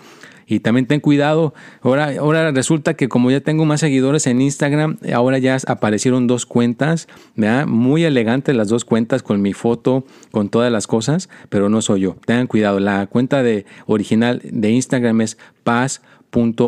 Y 0.45 0.59
también 0.59 0.85
ten 0.87 0.99
cuidado, 0.99 1.53
ahora, 1.81 2.11
ahora 2.19 2.51
resulta 2.51 2.95
que 2.95 3.07
como 3.07 3.31
ya 3.31 3.39
tengo 3.39 3.63
más 3.63 3.79
seguidores 3.79 4.27
en 4.27 4.41
Instagram, 4.41 4.97
ahora 5.13 5.37
ya 5.37 5.57
aparecieron 5.67 6.27
dos 6.27 6.45
cuentas, 6.45 7.07
¿verdad? 7.35 7.65
muy 7.65 8.03
elegantes 8.03 8.53
las 8.53 8.67
dos 8.67 8.83
cuentas 8.83 9.23
con 9.23 9.41
mi 9.41 9.53
foto, 9.53 10.03
con 10.31 10.49
todas 10.49 10.69
las 10.69 10.85
cosas, 10.85 11.29
pero 11.47 11.69
no 11.69 11.81
soy 11.81 12.01
yo. 12.01 12.17
Tengan 12.25 12.47
cuidado, 12.47 12.81
la 12.81 13.07
cuenta 13.07 13.41
de 13.41 13.65
original 13.85 14.41
de 14.43 14.71
Instagram 14.71 15.21
es 15.21 15.37
paz 15.63 16.01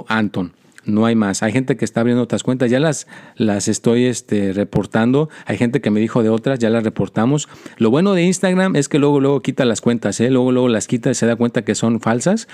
Anton. 0.08 0.54
No 0.86 1.06
hay 1.06 1.15
más. 1.15 1.41
Hay 1.41 1.51
gente 1.51 1.78
que 1.78 1.86
está 1.86 2.01
abriendo 2.01 2.21
otras 2.21 2.43
cuentas. 2.43 2.69
Ya 2.69 2.80
las, 2.80 3.08
las 3.36 3.67
estoy 3.67 4.06
este, 4.06 4.54
reportando. 4.54 5.30
Hay 5.45 5.58
gente 5.58 5.82
que 5.82 5.89
me 5.89 5.99
dijo 5.99 6.21
de 6.21 6.30
otras, 6.30 6.60
ya 6.60 6.69
las 6.69 6.84
reportamos. 6.84 7.49
Lo 7.78 7.89
bueno 7.89 8.13
de 8.13 8.23
Instagram 8.23 8.75
es 8.75 8.88
que 8.88 8.99
luego, 8.99 9.19
luego 9.19 9.41
quita 9.41 9.65
las 9.65 9.82
cuentas. 9.82 10.19
¿eh? 10.19 10.30
Luego, 10.30 10.51
luego 10.51 10.69
las 10.69 10.88
quita 10.88 11.10
y 11.10 11.15
se 11.15 11.25
da 11.25 11.36
cuenta 11.36 11.63
que 11.63 11.73
son 11.73 12.01
falsas 12.01 12.47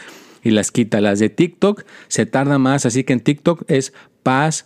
y 0.43 0.51
las 0.51 0.71
quita. 0.71 1.01
Las 1.01 1.19
de 1.19 1.29
TikTok 1.29 1.83
se 2.07 2.25
tarda 2.25 2.57
más. 2.57 2.85
Así 2.85 3.03
que 3.03 3.13
en 3.13 3.19
TikTok 3.19 3.63
es 3.67 3.93
Paz 4.23 4.65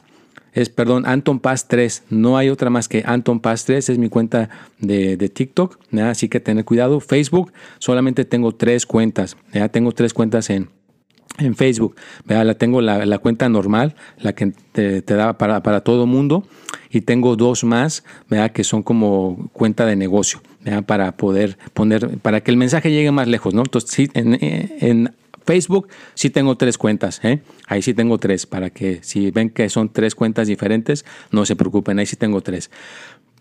es, 0.55 0.69
perdón, 0.69 1.05
Anton 1.05 1.41
Paz 1.41 1.67
3. 1.67 2.03
No 2.10 2.38
hay 2.38 2.49
otra 2.49 2.69
más 2.69 2.88
que 2.88 3.03
Anton 3.05 3.41
Paz 3.41 3.65
3. 3.65 3.89
Es 3.89 3.97
mi 3.97 4.08
cuenta 4.08 4.49
de, 4.79 5.17
TikTok. 5.17 5.77
Así 5.99 6.29
que 6.29 6.39
tener 6.39 6.63
cuidado. 6.63 7.01
Facebook, 7.01 7.51
solamente 7.77 8.23
tengo 8.23 8.53
tres 8.53 8.86
cuentas. 8.86 9.36
Ya 9.53 9.67
tengo 9.67 9.91
tres 9.91 10.13
cuentas 10.13 10.49
en, 10.49 10.69
en 11.38 11.56
Facebook. 11.56 11.95
La 12.28 12.54
tengo 12.56 12.82
la, 12.82 13.17
cuenta 13.19 13.50
normal, 13.50 13.95
la 14.19 14.34
que 14.34 14.54
te, 14.71 15.02
da 15.02 15.38
para, 15.38 15.63
para, 15.63 15.82
todo 15.82 16.06
mundo. 16.06 16.45
Y 16.89 17.02
tengo 17.02 17.36
dos 17.36 17.63
más, 17.63 18.04
que 18.54 18.63
son 18.63 18.84
como 18.84 19.50
cuenta 19.54 19.86
de 19.86 19.95
negocio, 19.95 20.41
para 20.86 21.17
poder 21.17 21.58
poner, 21.74 22.17
para 22.19 22.41
que 22.41 22.52
el 22.52 22.58
mensaje 22.58 22.91
llegue 22.91 23.12
más 23.12 23.28
lejos. 23.28 23.54
¿no? 23.54 23.62
Entonces, 23.62 23.91
sí, 23.91 24.10
en, 24.13 25.12
Facebook 25.45 25.89
sí 26.15 26.32
tengo 26.32 26.56
tres 26.58 26.78
cuentas. 26.78 27.19
¿eh? 27.24 27.39
Ahí 27.67 27.84
sí 27.84 27.93
tengo 27.93 28.17
tres, 28.17 28.48
para 28.48 28.71
que 28.71 29.00
si 29.04 29.30
ven 29.30 29.52
que 29.52 29.69
son 29.69 29.89
tres 29.89 30.15
cuentas 30.15 30.48
diferentes, 30.48 31.06
no 31.30 31.45
se 31.45 31.56
preocupen, 31.56 32.00
ahí 32.00 32.08
sí 32.08 32.15
tengo 32.15 32.41
tres. 32.41 32.71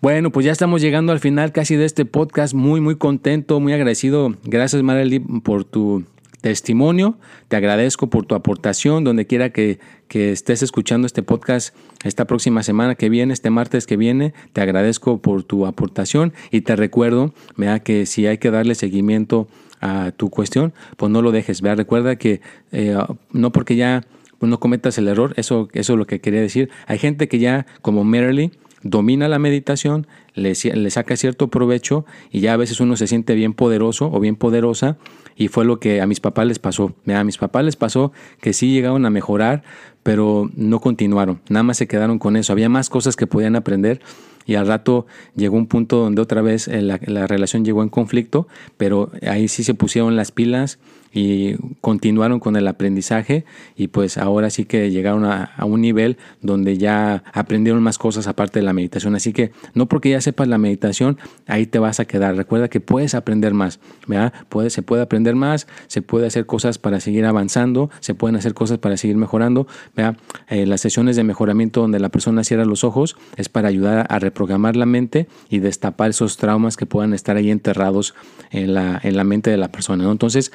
Bueno, 0.02 0.30
pues 0.30 0.44
ya 0.44 0.52
estamos 0.52 0.83
llegando 0.83 1.12
al 1.12 1.20
final 1.20 1.50
casi 1.52 1.76
de 1.76 1.87
este 1.87 2.04
podcast. 2.04 2.52
Muy, 2.52 2.83
muy 2.83 2.96
contento, 2.96 3.59
muy 3.59 3.72
agradecido. 3.72 4.35
Gracias, 4.44 4.83
Marely, 4.83 5.18
por 5.18 5.64
tu 5.64 6.04
testimonio. 6.44 7.16
Te 7.48 7.57
agradezco 7.57 8.11
por 8.11 8.26
tu 8.26 8.35
aportación, 8.35 9.02
donde 9.02 9.26
quiera 9.26 9.48
que, 9.48 9.80
estés 10.11 10.62
escuchando 10.62 11.07
este 11.07 11.22
podcast 11.22 11.74
esta 12.04 12.26
próxima 12.26 12.62
semana 12.62 12.96
que 12.96 13.09
viene, 13.09 13.33
este 13.33 13.48
martes 13.48 13.87
que 13.87 13.96
viene. 13.96 14.35
Te 14.52 14.61
agradezco 14.61 15.22
por 15.22 15.42
tu 15.42 15.64
aportación 15.64 16.35
y 16.50 16.61
te 16.61 16.76
recuerdo 16.76 17.33
vea, 17.57 17.80
que 17.80 18.04
si 18.04 18.26
hay 18.26 18.37
que 18.37 18.50
darle 18.50 18.74
seguimiento 18.74 19.48
a 19.80 20.12
tu 20.12 20.28
cuestión, 20.28 20.74
pues 20.98 21.11
no 21.11 21.22
lo 21.22 21.33
dejes. 21.33 21.62
Vea, 21.62 21.76
recuerda 21.76 22.16
que 22.16 22.42
eh, 22.72 22.94
no 23.33 23.50
porque 23.50 23.74
ya 23.74 24.02
no 24.40 24.61
cometas 24.61 24.98
el 24.98 25.09
error, 25.09 25.33
eso, 25.38 25.70
eso 25.72 25.92
es 25.94 25.98
lo 25.98 26.07
que 26.07 26.20
quería 26.20 26.42
decir. 26.42 26.68
Hay 26.87 26.98
gente 26.98 27.26
que 27.26 27.38
ya, 27.38 27.64
como 27.80 28.04
Merrily, 28.04 28.52
domina 28.83 29.28
la 29.28 29.38
meditación, 29.38 30.07
le, 30.35 30.52
le, 30.74 30.90
saca 30.90 31.16
cierto 31.16 31.48
provecho 31.48 32.04
y 32.30 32.40
ya 32.40 32.52
a 32.52 32.59
veces 32.59 32.80
uno 32.80 32.96
se 32.96 33.07
siente 33.07 33.35
bien 33.35 33.54
poderoso 33.54 34.11
o 34.12 34.20
bien 34.20 34.37
poderosa 34.37 34.98
y 35.36 35.48
fue 35.48 35.64
lo 35.64 35.80
que 35.80 36.00
a 36.00 36.06
mis 36.06 36.20
papás 36.20 36.46
les 36.46 36.58
pasó. 36.58 36.94
A 37.06 37.24
mis 37.24 37.38
papás 37.38 37.64
les 37.64 37.76
pasó 37.76 38.12
que 38.40 38.52
sí 38.52 38.72
llegaron 38.72 39.06
a 39.06 39.10
mejorar, 39.10 39.62
pero 40.02 40.50
no 40.54 40.80
continuaron, 40.80 41.40
nada 41.48 41.62
más 41.62 41.78
se 41.78 41.86
quedaron 41.88 42.18
con 42.18 42.36
eso. 42.36 42.52
Había 42.52 42.68
más 42.68 42.90
cosas 42.90 43.16
que 43.16 43.26
podían 43.26 43.56
aprender 43.56 44.00
y 44.46 44.54
al 44.54 44.66
rato 44.66 45.07
llegó 45.35 45.57
un 45.57 45.66
punto 45.66 45.98
donde 45.98 46.22
otra 46.22 46.42
vez 46.42 46.68
eh, 46.68 46.83
la, 46.83 47.00
la 47.07 47.26
relación 47.26 47.64
llegó 47.64 47.83
en 47.83 47.88
conflicto, 47.88 48.46
pero 48.76 49.11
ahí 49.26 49.48
sí 49.48 49.64
se 49.64 49.74
pusieron 49.74 50.16
las 50.16 50.33
pilas 50.33 50.78
y 51.14 51.54
continuaron 51.80 52.40
con 52.40 52.57
el 52.57 52.66
aprendizaje 52.66 53.44
y 53.76 53.87
pues 53.88 54.18
ahora 54.18 54.50
sí 54.50 54.64
que 54.64 54.90
llegaron 54.90 55.24
a, 55.24 55.54
un 55.64 55.80
nivel 55.80 56.18
donde 56.42 56.76
ya 56.76 57.22
aprendieron 57.33 57.83
más 57.83 57.98
cosas 57.98 58.26
aparte 58.26 58.59
de 58.59 58.64
la 58.64 58.72
meditación. 58.72 59.14
Así 59.14 59.33
que 59.33 59.52
no 59.74 59.87
porque 59.87 60.11
ya 60.11 60.20
sepas 60.20 60.48
la 60.48 60.59
meditación, 60.59 61.18
ahí 61.46 61.66
te 61.66 61.78
vas 61.78 62.00
a 62.00 62.04
quedar. 62.04 62.35
Recuerda 62.35 62.68
que 62.68 62.80
puedes 62.80 63.14
aprender 63.14 63.54
más, 63.54 63.78
¿verdad? 64.09 64.35
Se 64.68 64.83
puede 64.83 65.02
aprender 65.02 65.37
más, 65.37 65.68
se 65.87 66.02
puede 66.02 66.26
hacer 66.26 66.46
cosas 66.46 66.78
para 66.78 66.98
seguir 66.98 67.24
avanzando, 67.24 67.90
se 68.00 68.14
pueden 68.14 68.35
hacer 68.35 68.52
cosas 68.52 68.78
para 68.78 68.96
seguir 68.96 69.16
mejorando. 69.16 69.68
¿verdad? 69.94 70.16
Eh, 70.48 70.66
las 70.66 70.80
sesiones 70.80 71.14
de 71.14 71.22
mejoramiento 71.22 71.80
donde 71.80 72.00
la 72.00 72.09
persona 72.09 72.42
cierra 72.42 72.64
los 72.64 72.83
ojos 72.83 73.16
es 73.37 73.48
para 73.48 73.68
ayudar 73.68 74.07
a 74.11 74.18
reprogramar 74.34 74.74
la 74.74 74.84
mente 74.84 75.28
y 75.48 75.60
destapar 75.60 76.10
esos 76.10 76.36
traumas 76.36 76.76
que 76.76 76.86
puedan 76.86 77.14
estar 77.14 77.36
ahí 77.36 77.52
enterrados 77.52 78.14
en 78.50 78.74
la, 78.74 79.00
en 79.02 79.16
la 79.16 79.22
mente 79.22 79.50
de 79.50 79.56
la 79.56 79.70
persona. 79.70 80.10
Entonces, 80.10 80.50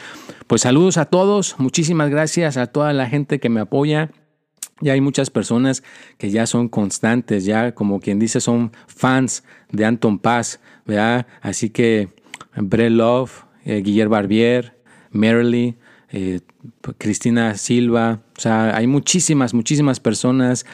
pues 0.48 0.64
saludos 0.64 0.98
a 0.98 1.06
todos, 1.06 1.56
muchísimas 1.60 2.10
gracias 2.10 2.58
a 2.58 2.68
toda 2.68 2.92
la 2.92 3.08
gente 3.08 3.40
que 3.40 3.48
me 3.48 3.62
apoya. 3.62 4.12
Ya 4.82 4.94
hay 4.94 5.02
muchas 5.02 5.30
personas 5.30 5.84
que 6.18 6.30
ya 6.30 6.46
son 6.46 6.68
constantes, 6.68 7.46
ya 7.46 7.74
como 7.74 8.02
quien 8.02 8.20
dice 8.20 8.42
son 8.42 8.72
fans 8.88 9.44
de 9.72 9.86
Anton 9.86 10.20
Paz, 10.20 10.60
¿verdad? 10.86 11.26
Así 11.42 11.70
que 11.70 12.10
Brett 12.56 12.92
Love, 12.92 13.46
eh, 13.64 13.82
Guillermo 13.82 14.16
Barbier, 14.16 14.78
Merrily, 15.12 15.78
eh, 16.12 16.40
Cristina 16.98 17.56
Silva, 17.56 18.22
o 18.38 18.42
sea, 18.42 18.76
hay 18.76 18.88
muchísimas, 18.88 19.54
muchísimas 19.54 20.00
personas 20.00 20.66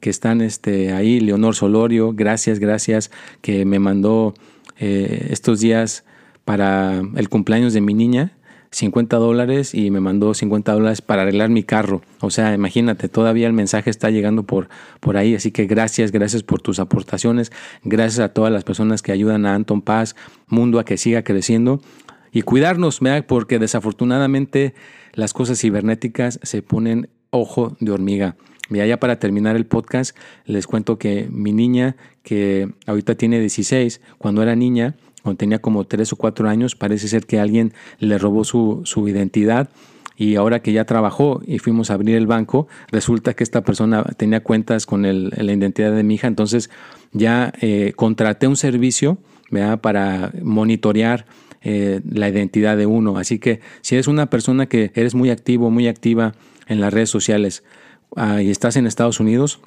que 0.00 0.10
están 0.10 0.40
este, 0.40 0.92
ahí, 0.92 1.20
Leonor 1.20 1.54
Solorio, 1.54 2.12
gracias, 2.14 2.58
gracias, 2.58 3.10
que 3.42 3.64
me 3.64 3.78
mandó 3.78 4.34
eh, 4.78 5.28
estos 5.30 5.60
días 5.60 6.04
para 6.44 7.02
el 7.16 7.28
cumpleaños 7.28 7.74
de 7.74 7.82
mi 7.82 7.92
niña, 7.92 8.32
50 8.70 9.16
dólares 9.16 9.74
y 9.74 9.90
me 9.90 10.00
mandó 10.00 10.34
50 10.34 10.72
dólares 10.72 11.02
para 11.02 11.22
arreglar 11.22 11.48
mi 11.48 11.62
carro. 11.62 12.02
O 12.20 12.30
sea, 12.30 12.54
imagínate, 12.54 13.08
todavía 13.08 13.46
el 13.46 13.52
mensaje 13.52 13.90
está 13.90 14.10
llegando 14.10 14.42
por, 14.42 14.68
por 15.00 15.16
ahí. 15.16 15.34
Así 15.34 15.50
que 15.50 15.66
gracias, 15.66 16.12
gracias 16.12 16.42
por 16.42 16.60
tus 16.60 16.78
aportaciones. 16.78 17.50
Gracias 17.82 18.20
a 18.20 18.28
todas 18.28 18.52
las 18.52 18.64
personas 18.64 19.02
que 19.02 19.12
ayudan 19.12 19.46
a 19.46 19.54
Anton 19.54 19.80
Paz, 19.80 20.16
Mundo 20.46 20.78
a 20.78 20.84
que 20.84 20.96
siga 20.96 21.22
creciendo. 21.22 21.80
Y 22.32 22.42
cuidarnos, 22.42 23.00
porque 23.26 23.58
desafortunadamente 23.58 24.74
las 25.14 25.32
cosas 25.32 25.60
cibernéticas 25.60 26.38
se 26.42 26.62
ponen 26.62 27.08
ojo 27.30 27.76
de 27.80 27.90
hormiga. 27.90 28.36
Mira, 28.68 28.86
ya 28.86 29.00
para 29.00 29.18
terminar 29.18 29.56
el 29.56 29.66
podcast, 29.66 30.16
les 30.44 30.66
cuento 30.66 30.98
que 30.98 31.28
mi 31.30 31.52
niña, 31.52 31.96
que 32.22 32.70
ahorita 32.86 33.14
tiene 33.14 33.40
16, 33.40 34.00
cuando 34.18 34.42
era 34.42 34.54
niña, 34.54 34.94
cuando 35.22 35.38
tenía 35.38 35.58
como 35.58 35.84
tres 35.84 36.12
o 36.12 36.16
cuatro 36.16 36.48
años, 36.48 36.76
parece 36.76 37.08
ser 37.08 37.26
que 37.26 37.40
alguien 37.40 37.72
le 37.98 38.18
robó 38.18 38.44
su, 38.44 38.84
identidad. 39.08 39.70
Y 40.16 40.34
ahora 40.34 40.60
que 40.60 40.72
ya 40.72 40.84
trabajó 40.84 41.40
y 41.46 41.60
fuimos 41.60 41.90
a 41.90 41.94
abrir 41.94 42.16
el 42.16 42.26
banco, 42.26 42.66
resulta 42.90 43.34
que 43.34 43.44
esta 43.44 43.62
persona 43.62 44.02
tenía 44.16 44.42
cuentas 44.42 44.84
con 44.84 45.02
la 45.02 45.52
identidad 45.52 45.94
de 45.94 46.02
mi 46.02 46.16
hija, 46.16 46.26
entonces 46.26 46.70
ya 47.12 47.52
eh, 47.60 47.92
contraté 47.94 48.48
un 48.48 48.56
servicio 48.56 49.18
para 49.80 50.32
monitorear 50.42 51.24
eh, 51.62 52.00
la 52.08 52.28
identidad 52.28 52.76
de 52.76 52.86
uno. 52.86 53.18
Así 53.18 53.38
que 53.38 53.60
si 53.80 53.94
eres 53.94 54.08
una 54.08 54.30
persona 54.30 54.66
que 54.66 54.92
eres 54.94 55.14
muy 55.14 55.30
activo, 55.30 55.70
muy 55.70 55.88
activa 55.88 56.34
en 56.66 56.80
las 56.80 56.92
redes 56.92 57.10
sociales 57.10 57.64
ah, 58.16 58.42
y 58.42 58.50
estás 58.50 58.76
en 58.76 58.86
Estados 58.86 59.20
Unidos, 59.20 59.60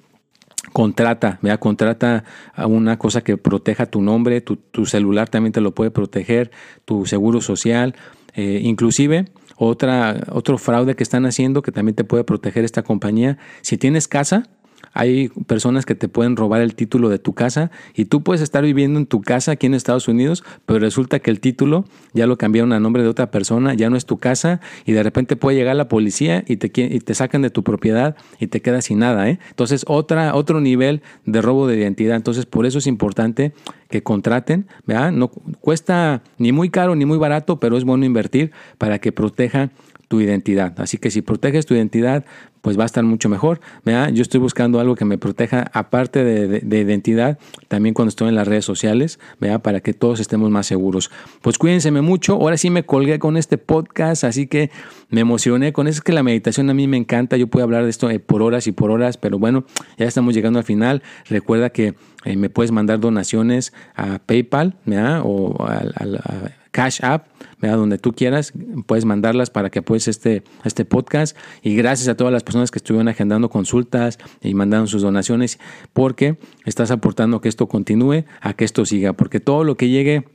contrata, 0.74 1.40
vea, 1.42 1.58
contrata 1.58 2.24
a 2.54 2.68
una 2.68 2.98
cosa 2.98 3.22
que 3.22 3.38
proteja 3.38 3.86
tu 3.86 4.02
nombre, 4.02 4.42
tu, 4.42 4.86
celular 4.86 5.30
también 5.30 5.54
te 5.54 5.62
lo 5.62 5.74
puede 5.74 5.92
proteger, 5.92 6.52
tu 6.86 7.06
seguro 7.06 7.42
social, 7.42 7.96
eh, 8.36 8.62
inclusive 8.64 9.26
otra, 9.58 10.22
otro 10.32 10.58
fraude 10.58 10.96
que 10.96 11.04
están 11.04 11.26
haciendo 11.26 11.62
que 11.62 11.72
también 11.72 11.96
te 11.96 12.04
puede 12.04 12.24
proteger 12.24 12.64
esta 12.64 12.84
compañía. 12.84 13.38
Si 13.62 13.78
tienes 13.78 14.08
casa, 14.08 14.50
hay 14.94 15.30
personas 15.48 15.86
que 15.86 15.96
te 15.96 16.08
pueden 16.08 16.36
robar 16.36 16.62
el 16.62 16.76
título 16.76 17.10
de 17.10 17.20
tu 17.20 17.34
casa 17.34 17.72
y 17.96 18.06
tú 18.06 18.24
puedes 18.24 18.42
estar 18.42 18.64
viviendo 18.64 19.00
en 19.00 19.06
tu 19.06 19.22
casa 19.22 19.54
aquí 19.54 19.68
en 19.68 19.74
Estados 19.74 20.08
Unidos, 20.08 20.44
pero 20.66 20.80
resulta 20.80 21.20
que 21.20 21.32
el 21.32 21.40
título 21.40 21.86
ya 22.14 22.28
lo 22.28 22.38
cambiaron 22.38 22.74
a 22.74 22.80
nombre 22.80 23.04
de 23.04 23.10
otra 23.10 23.32
persona, 23.32 23.74
ya 23.74 23.90
no 23.90 23.98
es 23.98 24.06
tu 24.06 24.18
casa 24.18 24.60
y 24.86 24.92
de 24.92 25.04
repente 25.04 25.36
puede 25.36 25.58
llegar 25.58 25.76
la 25.76 25.88
policía 25.88 26.44
y 26.48 26.58
te, 26.58 26.70
te 26.70 27.14
sacan 27.14 27.42
de 27.42 27.50
tu 27.50 27.64
propiedad 27.64 28.16
y 28.40 28.48
te 28.48 28.62
quedas 28.62 28.86
sin 28.86 29.00
nada. 29.00 29.30
¿eh? 29.30 29.40
Entonces, 29.50 29.86
otra, 29.88 30.36
otro 30.36 30.62
nivel 30.62 31.02
de 31.26 31.42
robo 31.42 31.68
de 31.68 31.78
identidad. 31.78 32.16
Entonces, 32.16 32.46
por 32.46 32.66
eso 32.66 32.80
es 32.80 32.88
importante 32.88 33.54
que 33.90 34.04
contraten, 34.04 34.68
¿verdad? 34.86 35.12
No 35.12 35.28
cuesta 35.28 36.24
ni 36.38 36.52
muy 36.52 36.70
caro 36.70 36.96
ni 36.96 37.06
muy 37.06 37.18
barato, 37.18 37.60
pero 37.60 37.78
es 37.78 37.84
bueno 37.84 38.06
invertir 38.06 38.52
para 38.78 39.00
que 39.00 39.12
proteja 39.12 39.72
tu 40.12 40.20
identidad. 40.20 40.74
Así 40.82 40.98
que 40.98 41.10
si 41.10 41.22
proteges 41.22 41.66
tu 41.66 41.74
identidad, 41.74 42.26
pues 42.62 42.78
va 42.78 42.84
a 42.84 42.86
estar 42.86 43.04
mucho 43.04 43.30
mejor. 43.30 43.60
Yo 43.86 44.22
estoy 44.22 44.40
buscando 44.40 44.80
algo 44.80 44.96
que 44.96 45.06
me 45.06 45.18
proteja, 45.18 45.70
aparte 45.74 46.24
de, 46.24 46.80
identidad, 46.80 47.38
también 47.68 47.94
cuando 47.94 48.10
estoy 48.10 48.30
en 48.30 48.36
las 48.36 48.48
redes 48.48 48.66
sociales, 48.66 49.20
¿vea? 49.40 49.60
para 49.60 49.82
que 49.82 49.94
todos 49.94 50.20
estemos 50.20 50.50
más 50.52 50.68
seguros. 50.68 51.12
Pues 51.42 51.58
cuídense 51.58 51.92
mucho. 51.92 52.34
Ahora 52.34 52.58
sí 52.58 52.70
me 52.70 52.84
colgué 52.84 53.20
con 53.20 53.38
este 53.38 53.58
podcast, 53.58 54.24
así 54.24 54.48
que 54.48 54.72
me 55.10 55.22
emocioné 55.22 55.74
con 55.74 55.88
eso. 55.88 55.98
Es 55.98 56.02
que 56.02 56.14
la 56.14 56.24
meditación 56.24 56.70
a 56.70 56.74
mí 56.74 56.88
me 56.88 56.98
encanta. 56.98 57.38
Yo 57.38 57.48
puedo 57.48 57.64
hablar 57.64 57.84
de 57.84 57.90
esto 57.90 58.10
eh, 58.10 58.20
por 58.20 58.42
horas 58.42 58.68
y 58.68 58.72
por 58.72 58.92
horas, 58.92 59.18
pero 59.18 59.40
bueno, 59.40 59.66
ya 59.98 60.06
estamos 60.06 60.34
llegando 60.34 60.60
al 60.60 60.66
final. 60.66 61.04
Recuerda 61.28 61.72
que 61.72 61.96
eh, 62.24 62.38
me 62.38 62.50
puedes 62.50 62.72
mandar 62.72 63.00
donaciones 63.00 63.74
a 63.96 64.20
PayPal 64.20 64.76
o 65.24 65.66
a, 65.66 65.84
a 65.96 66.61
Cash 66.72 67.04
App, 67.04 67.28
donde 67.60 67.98
tú 67.98 68.14
quieras, 68.14 68.54
puedes 68.86 69.06
mandarlas 69.06 69.50
para 69.50 69.70
que 69.70 69.80
apoyes 69.80 70.08
este, 70.08 70.44
este 70.64 70.86
podcast. 70.86 71.38
Y 71.62 71.76
gracias 71.76 72.08
a 72.08 72.16
todas 72.16 72.34
las 72.34 72.44
personas 72.44 72.72
que 72.72 72.80
estuvieron 72.80 73.08
agendando 73.08 73.50
consultas 73.50 74.18
y 74.42 74.54
mandaron 74.54 74.88
sus 74.88 75.02
donaciones, 75.02 75.60
porque 75.94 76.38
estás 76.66 76.92
aportando 76.92 77.42
que 77.42 77.50
esto 77.50 77.68
continúe, 77.68 78.24
a 78.42 78.54
que 78.54 78.66
esto 78.66 78.86
siga, 78.86 79.14
porque 79.14 79.40
todo 79.40 79.64
lo 79.64 79.76
que 79.76 79.90
llegue 79.90 80.26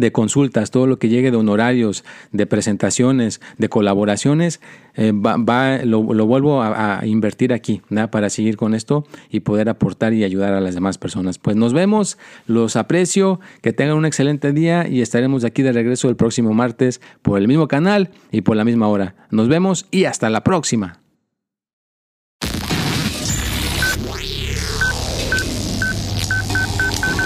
de 0.00 0.12
consultas, 0.12 0.70
todo 0.70 0.86
lo 0.86 0.98
que 0.98 1.08
llegue 1.08 1.30
de 1.30 1.36
honorarios, 1.36 2.04
de 2.32 2.46
presentaciones, 2.46 3.40
de 3.58 3.68
colaboraciones, 3.68 4.60
eh, 4.94 5.12
va, 5.12 5.78
lo, 5.84 6.02
vuelvo 6.02 6.62
a, 6.62 7.00
invertir 7.04 7.52
aquí 7.52 7.82
para 8.10 8.30
seguir 8.30 8.56
con 8.56 8.74
esto 8.74 9.06
y 9.30 9.40
poder 9.40 9.68
aportar 9.68 10.12
y 10.12 10.24
ayudar 10.24 10.54
a 10.54 10.60
las 10.60 10.74
demás 10.74 10.98
personas. 10.98 11.38
Pues 11.38 11.56
nos 11.56 11.72
vemos, 11.72 12.18
los 12.46 12.76
aprecio, 12.76 13.40
que 13.62 13.72
tengan 13.72 13.96
un 13.96 14.06
excelente 14.06 14.52
día 14.52 14.88
y 14.88 15.00
estaremos 15.00 15.44
aquí 15.44 15.62
de 15.62 15.72
regreso 15.72 16.08
el 16.08 16.16
próximo 16.16 16.52
martes 16.52 17.00
por 17.22 17.38
el 17.38 17.48
mismo 17.48 17.68
canal 17.68 18.10
y 18.32 18.40
por 18.40 18.56
la 18.56 18.64
misma 18.64 18.88
hora. 18.88 19.14
Nos 19.30 19.48
vemos 19.48 19.86
y 19.90 20.04
hasta 20.04 20.30
la 20.30 20.42
próxima. 20.42 21.00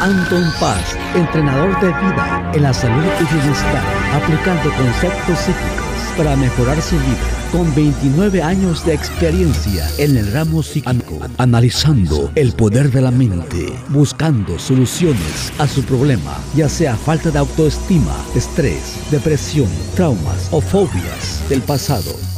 Anton 0.02 0.50
Paz, 0.58 0.96
entrenador 1.14 1.80
de 1.80 1.86
vida 1.86 2.50
en 2.54 2.62
la 2.64 2.74
salud 2.74 3.04
y 3.20 3.34
bienestar, 3.34 3.84
aplicando 4.12 4.68
conceptos 4.74 5.38
psíquicos 5.38 6.16
para 6.16 6.34
mejorar 6.34 6.82
su 6.82 6.96
vida. 6.96 7.30
Con 7.52 7.72
29 7.72 8.42
años 8.42 8.84
de 8.84 8.94
experiencia 8.94 9.88
en 9.98 10.16
el 10.16 10.32
ramo 10.32 10.64
psíquico, 10.64 11.20
analizando 11.38 12.32
el 12.34 12.52
poder 12.52 12.90
de 12.90 13.02
la 13.02 13.12
mente, 13.12 13.72
buscando 13.90 14.58
soluciones 14.58 15.52
a 15.58 15.68
su 15.68 15.84
problema, 15.84 16.36
ya 16.56 16.68
sea 16.68 16.96
falta 16.96 17.30
de 17.30 17.38
autoestima, 17.38 18.16
estrés, 18.34 18.98
depresión, 19.12 19.68
traumas 19.94 20.48
o 20.50 20.60
fobias 20.60 21.48
del 21.48 21.62
pasado 21.62 22.31